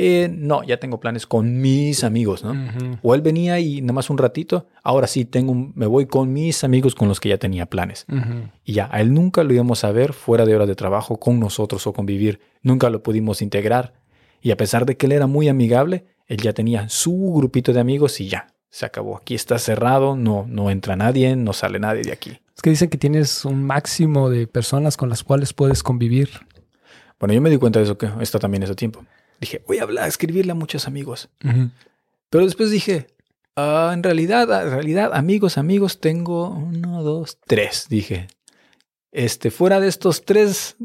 [0.01, 2.53] Eh, no, ya tengo planes con mis amigos, ¿no?
[3.03, 6.33] O él venía y nada más un ratito, ahora sí tengo, un- me voy con
[6.33, 8.07] mis amigos con los que ya tenía planes.
[8.65, 11.41] Y ya, a él nunca lo íbamos a ver fuera de horas de trabajo con
[11.41, 12.39] nosotros o convivir.
[12.63, 13.95] Nunca lo pudimos integrar.
[14.41, 17.81] Y a pesar de que él era muy amigable, él ya tenía su grupito de
[17.81, 19.17] amigos y ya, se acabó.
[19.17, 22.39] Aquí está cerrado, no, no entra nadie, no sale nadie de aquí.
[22.55, 26.29] Es que dicen que tienes un máximo de personas con las cuales puedes convivir.
[27.19, 29.05] Bueno, yo me di cuenta de eso que está también ese tiempo.
[29.41, 31.29] Dije, voy a hablar, escribirle a muchos amigos.
[32.31, 33.07] Pero después dije,
[33.57, 38.29] "Ah, en realidad, en realidad, amigos, amigos, tengo uno, dos, tres, dije.
[39.13, 40.77] Este, fuera de estos tres,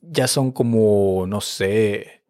[0.00, 2.22] ya son como, no sé.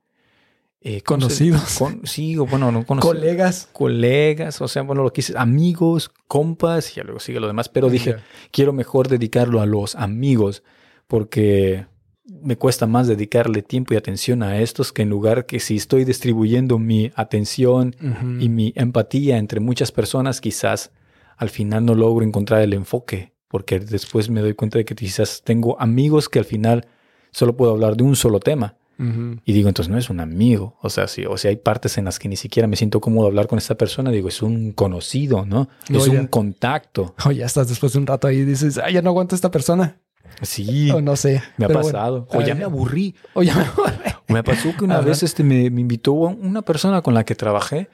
[0.87, 1.79] eh, ¿cómo se- Conocidos.
[1.79, 3.15] con- sí, o bueno, no conocidos.
[3.17, 3.69] Colegas.
[3.73, 7.71] Colegas, o sea, bueno, lo que hice, amigos, compas, y ya luego sigue lo demás.
[7.71, 8.17] Pero dije,
[8.51, 10.63] quiero mejor dedicarlo a los amigos,
[11.07, 11.87] porque
[12.25, 16.05] me cuesta más dedicarle tiempo y atención a estos que en lugar que si estoy
[16.05, 17.95] distribuyendo mi atención
[18.41, 20.91] y mi empatía entre muchas personas, quizás
[21.37, 25.43] al final no logro encontrar el enfoque, porque después me doy cuenta de que quizás
[25.45, 26.87] tengo amigos que al final
[27.31, 28.77] solo puedo hablar de un solo tema.
[28.97, 30.77] Y digo, entonces no es un amigo.
[30.81, 33.27] O sea, si, o sea, hay partes en las que ni siquiera me siento cómodo
[33.27, 34.13] hablar con esta persona.
[34.13, 35.69] Digo, es un conocido, ¿no?
[35.89, 36.13] No, es ya.
[36.13, 37.15] un contacto.
[37.27, 39.37] O ya estás después de un rato ahí y dices, ay, ya no aguanto a
[39.37, 39.99] esta persona.
[40.43, 41.43] Sí, O no sé.
[41.57, 41.99] me ha Pero bueno.
[41.99, 42.29] pasado.
[42.31, 43.15] o ya me aburrí.
[43.35, 45.07] O ya me Me pasó que una Ajá.
[45.07, 47.89] vez este, me, me invitó una persona con la que trabajé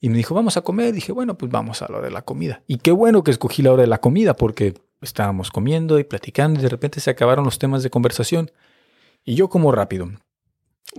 [0.00, 0.92] y me dijo, vamos a comer.
[0.92, 2.62] dije, bueno, pues vamos a la hora de la comida.
[2.66, 6.58] Y qué bueno que escogí la hora de la comida porque estábamos comiendo y platicando
[6.58, 8.50] y de repente se acabaron los temas de conversación.
[9.24, 10.10] Y yo como rápido.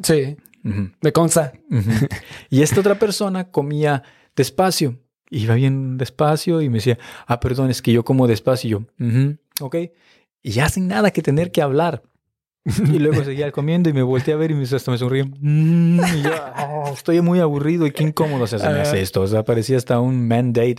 [0.03, 1.53] Sí, me consta.
[2.49, 4.03] y esta otra persona comía
[4.35, 4.97] despacio.
[5.29, 8.67] Iba bien despacio y me decía, ah, perdón, es que yo como despacio.
[8.67, 8.77] Y yo,
[9.07, 9.75] "Ujú, ok.
[10.47, 12.03] Y ya sin nada que tener que hablar.
[12.93, 15.23] Y luego seguía comiendo y me volteé a ver y me, hasta me sonríe.
[15.39, 16.31] Mm, y yo,
[16.67, 19.21] "Oh, estoy muy aburrido y qué incómodo se me hace esto.
[19.21, 20.77] O sea, parecía hasta un mandate,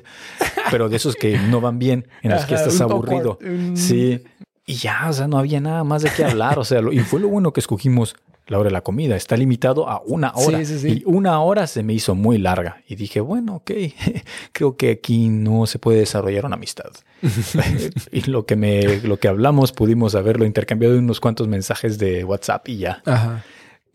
[0.70, 3.38] pero de esos que no van bien, en los que estás aburrido.
[3.74, 4.22] Sí.
[4.66, 6.58] Y ya, o sea, no había nada más de qué hablar.
[6.60, 8.14] O sea, lo- y fue lo bueno que escogimos
[8.47, 9.16] la hora de la comida.
[9.16, 10.59] Está limitado a una hora.
[10.59, 10.88] Sí, sí, sí.
[11.01, 12.82] Y una hora se me hizo muy larga.
[12.86, 13.70] Y dije, bueno, ok,
[14.53, 16.90] creo que aquí no se puede desarrollar una amistad.
[18.12, 22.24] y lo que, me, lo que hablamos pudimos haberlo intercambiado en unos cuantos mensajes de
[22.24, 23.03] WhatsApp y ya.
[23.05, 23.44] Ajá.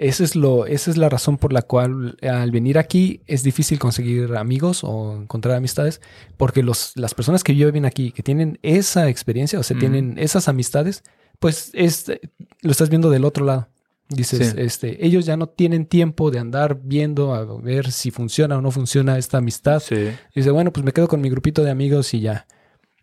[0.01, 3.77] Ese es lo, esa es la razón por la cual al venir aquí es difícil
[3.77, 6.01] conseguir amigos o encontrar amistades,
[6.37, 10.47] porque los, las personas que viven aquí, que tienen esa experiencia, o sea, tienen esas
[10.47, 11.03] amistades,
[11.37, 12.11] pues es,
[12.61, 13.67] lo estás viendo del otro lado.
[14.13, 14.55] Dices, Sí.
[14.57, 18.69] este, ellos ya no tienen tiempo de andar viendo a ver si funciona o no
[18.71, 19.79] funciona esta amistad.
[19.81, 20.09] Sí.
[20.35, 22.45] Dice, bueno, pues me quedo con mi grupito de amigos y ya.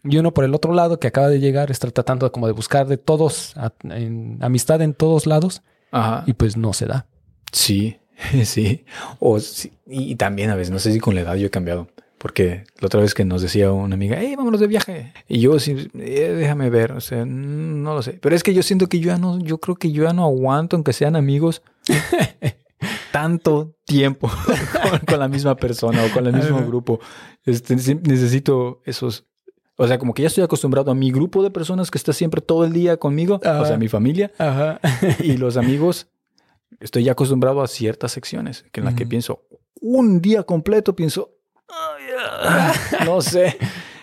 [0.05, 2.87] Y uno por el otro lado que acaba de llegar está tratando como de buscar
[2.87, 6.25] de todos, a- en- amistad en todos lados Ajá.
[6.27, 7.07] y pues no se da.
[7.53, 7.97] Sí,
[8.45, 8.85] sí.
[9.19, 11.89] O sí, Y también a veces, no sé si con la edad yo he cambiado.
[12.19, 15.13] Porque la otra vez que nos decía una amiga, hey, vámonos de viaje.
[15.29, 18.15] Y yo, sí, eh, déjame ver, o sea, no lo sé.
[18.21, 20.25] Pero es que yo siento que yo ya no, yo creo que yo ya no
[20.25, 21.63] aguanto, aunque sean amigos,
[23.13, 24.29] tanto tiempo
[24.91, 27.01] con, con la misma persona o con el mismo grupo.
[27.45, 29.25] Este, necesito esos.
[29.77, 32.41] O sea, como que ya estoy acostumbrado a mi grupo de personas que está siempre
[32.41, 33.65] todo el día conmigo, o Ajá.
[33.65, 34.81] sea, mi familia Ajá.
[35.23, 36.09] y los amigos,
[36.81, 39.11] estoy ya acostumbrado a ciertas secciones que en las que Ujú.
[39.11, 39.43] pienso
[39.81, 41.31] un día completo, pienso,
[43.05, 43.57] no sé,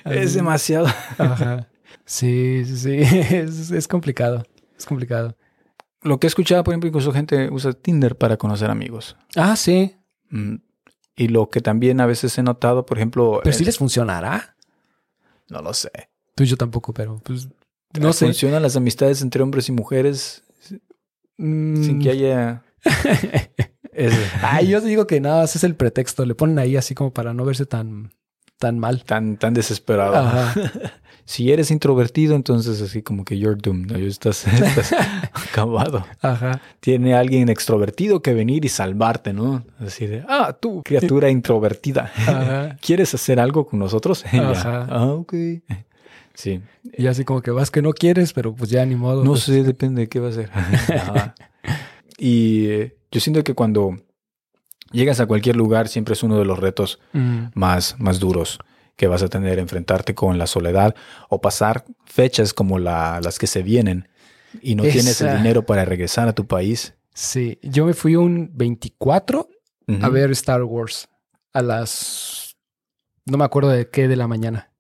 [0.06, 0.88] es demasiado.
[1.18, 1.68] Ajá.
[2.06, 2.98] Sí, sí, sí.
[3.36, 4.44] Es, es complicado.
[4.78, 5.36] Es complicado.
[6.02, 9.16] Lo que he escuchado, por ejemplo, incluso gente usa Tinder para conocer amigos.
[9.36, 9.96] Ah, sí.
[10.30, 10.56] Mm,
[11.16, 14.56] Y lo que también a veces he notado, por ejemplo, Pero si es- les funcionará.
[15.50, 15.92] no lo sé.
[16.36, 17.48] Tú y yo tampoco, pero pues
[18.00, 18.26] no sé.
[18.26, 20.44] Funcionan las amistades entre hombres y mujeres
[21.38, 22.02] sin Mm.
[22.02, 22.64] que haya...
[24.42, 26.26] Ay, yo digo que nada, ese es el pretexto.
[26.26, 28.12] Le ponen ahí así como para no verse tan,
[28.60, 29.04] tan mal.
[29.04, 30.16] Tan, tan desesperado.
[30.16, 30.54] Ajá.
[31.28, 33.98] Si eres introvertido, entonces así como que you're doomed, ¿no?
[33.98, 34.94] Estás, estás
[35.34, 36.06] acabado.
[36.22, 36.62] Ajá.
[36.80, 39.66] Tiene alguien extrovertido que venir y salvarte, ¿no?
[39.80, 42.78] Así de, ah, tú, criatura introvertida, Ajá.
[42.80, 44.24] ¿quieres hacer algo con nosotros?
[44.24, 44.86] Ajá.
[44.88, 45.34] Ah, ok.
[46.36, 46.62] Sí.
[46.94, 49.24] Y así como que vas que no quieres, pero pues ya ni modo.
[49.24, 49.44] No pues.
[49.44, 50.52] sé, depende de qué va a ser.
[50.54, 51.34] Ajá.
[52.18, 53.98] Y eh, yo siento que cuando
[54.92, 58.60] llegas a cualquier lugar siempre es uno de los retos Mm, más, más duros
[58.96, 60.96] que vas a tener, enfrentarte con la soledad
[61.30, 64.08] o pasar fechas como la- las que se vienen
[64.62, 66.94] y no tienes el dinero para regresar a tu país.
[67.14, 69.50] Sí, yo me fui un 24
[70.02, 71.08] a ver Star Wars
[71.54, 72.56] a las...
[73.26, 74.72] No me acuerdo de qué de la mañana.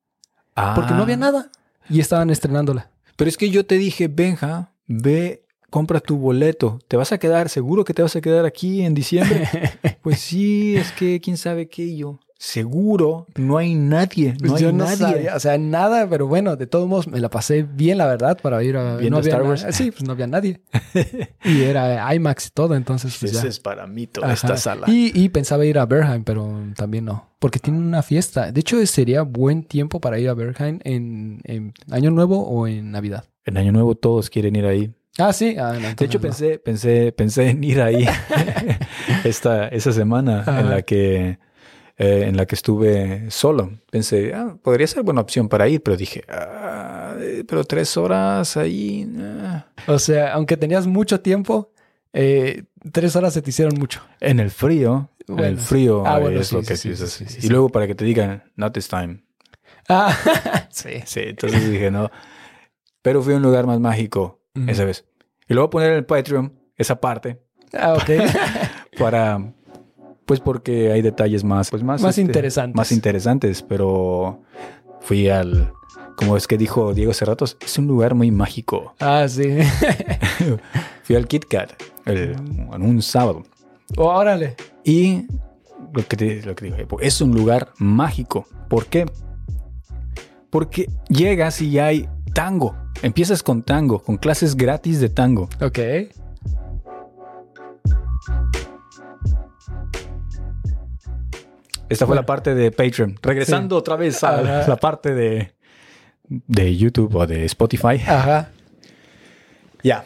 [0.76, 1.52] Porque no había Ah, nada.
[1.90, 2.92] Y estaban estrenándola.
[3.18, 5.45] Pero es que yo te dije, Benja, ve,
[5.76, 6.80] compra tu boleto.
[6.88, 7.50] ¿Te vas a quedar?
[7.50, 9.46] ¿Seguro que te vas a quedar aquí en diciembre?
[10.02, 12.22] pues sí, es que quién sabe qué y yo.
[12.38, 14.98] Seguro, no hay nadie, no Pues hay yo no nadie.
[14.98, 18.38] sabía, o sea, nada, pero bueno, de todos modos me la pasé bien, la verdad,
[18.42, 19.66] para ir a ¿Viendo no Star na- Wars?
[19.72, 20.62] Sí, pues no había nadie.
[21.44, 23.50] y era IMAX y todo, entonces pues Ese ya.
[23.50, 24.34] es para mí toda Ajá.
[24.36, 24.86] esta sala.
[24.90, 28.52] Y, y pensaba ir a Bergheim, pero también no, porque tiene una fiesta.
[28.52, 32.92] De hecho, sería buen tiempo para ir a Bergheim en, en Año Nuevo o en
[32.92, 33.26] Navidad.
[33.46, 34.94] En Año Nuevo todos quieren ir ahí.
[35.18, 35.56] Ah, sí.
[35.58, 36.22] Ah, no, De hecho, no.
[36.24, 38.06] pensé, pensé, pensé en ir ahí
[39.24, 41.40] esta, esa semana en la que
[41.98, 43.72] eh, en la que estuve solo.
[43.90, 47.16] Pensé, ah, podría ser buena opción para ir, pero dije, ah,
[47.48, 49.10] pero tres horas ahí.
[49.20, 49.68] ah.
[49.88, 51.72] O sea, aunque tenías mucho tiempo,
[52.12, 54.02] eh, tres horas se te hicieron mucho.
[54.20, 56.94] En el frío, en el frío Ah, bueno, es sí, lo que sí,
[57.42, 59.24] y luego para que te digan, not this time.
[59.88, 60.14] Ah,
[60.72, 61.02] sí.
[61.06, 62.12] Sí, entonces dije, no.
[63.02, 65.06] Pero fui a un lugar más mágico Esa vez.
[65.48, 67.42] Y luego poner en el Patreon esa parte
[67.74, 68.10] Ah, ok.
[69.00, 69.54] para
[70.26, 72.76] pues porque hay detalles más pues más Más interesantes.
[72.76, 74.42] más interesantes pero
[75.02, 75.72] fui al
[76.18, 79.58] como es que dijo Diego hace ratos es un lugar muy mágico ah, sí.
[81.04, 81.72] fui al Kit Kat
[82.06, 82.36] el-
[82.74, 83.44] en un sábado
[83.98, 84.56] Oh, órale.
[84.84, 85.28] y
[85.94, 89.06] lo que te, lo que es un lugar mágico ¿por qué?
[90.50, 95.80] porque llegas y hay tango empiezas con tango con clases gratis de tango Ok.
[101.88, 103.18] Esta fue la parte de Patreon.
[103.22, 105.54] Regresando otra vez a la parte de,
[106.28, 108.02] de YouTube o de Spotify.
[108.08, 108.50] Ajá.
[109.84, 110.06] Ya.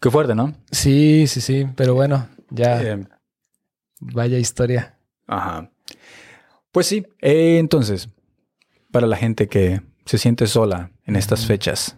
[0.00, 0.54] Qué fuerte, ¿no?
[0.70, 1.66] Sí, sí, sí.
[1.76, 3.04] Pero bueno, ya Eh,
[4.00, 4.96] vaya historia.
[5.26, 5.70] ajá.
[6.72, 7.04] Pues sí.
[7.20, 8.08] eh, entonces,
[8.92, 11.48] para la gente que se siente sola en estas Ujú.
[11.48, 11.96] fechas,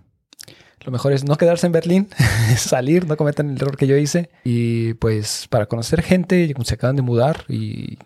[0.84, 2.08] Lo mejor es no quedarse en Berlín,
[2.58, 4.28] salir, no cometan el error que yo hice.
[4.44, 7.96] Y pues para conocer gente, se acaban de mudar y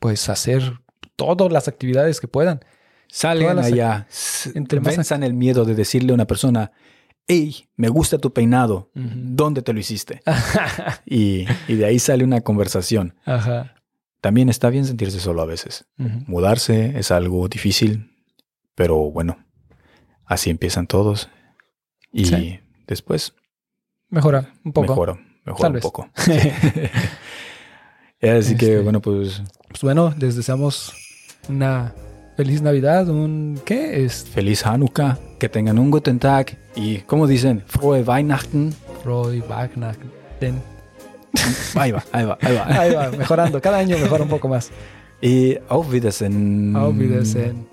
[0.00, 0.80] pues hacer
[1.16, 2.60] todas las actividades que puedan.
[3.08, 4.06] salgan allá.
[4.54, 6.72] entre Venzan el miedo de decirle a una persona,
[7.28, 8.90] hey, me gusta tu peinado.
[8.94, 10.20] ¿Dónde te lo hiciste?
[11.06, 13.14] Y, y de ahí sale una conversación.
[13.24, 13.74] Ajá.
[14.20, 15.84] También está bien sentirse solo a veces.
[16.26, 18.10] Mudarse es algo difícil,
[18.78, 19.36] pero bueno,
[20.24, 21.28] así empiezan todos.
[22.12, 22.60] Y Sí.
[22.86, 23.34] después
[24.08, 24.86] Mejora un poco.
[24.88, 25.82] mejora, mejora un vez.
[25.82, 26.08] poco.
[28.22, 28.80] Así que Este.
[28.80, 30.92] bueno, pues Pues bueno, les deseamos
[31.48, 31.92] una
[32.36, 34.04] feliz Navidad, un ¿qué?
[34.04, 38.72] Es feliz Hanukkah, que tengan un guten Tag y, como dicen, frohe Weihnachten.
[39.04, 39.96] Roy Wagner.
[41.74, 42.66] Ahí va, ahí va, ahí va.
[42.80, 43.60] Ahí va, mejorando.
[43.60, 44.70] Cada año mejora un poco más.
[45.20, 46.74] Y auf Wiedersehen.
[46.76, 47.66] Auf Wiedersehen.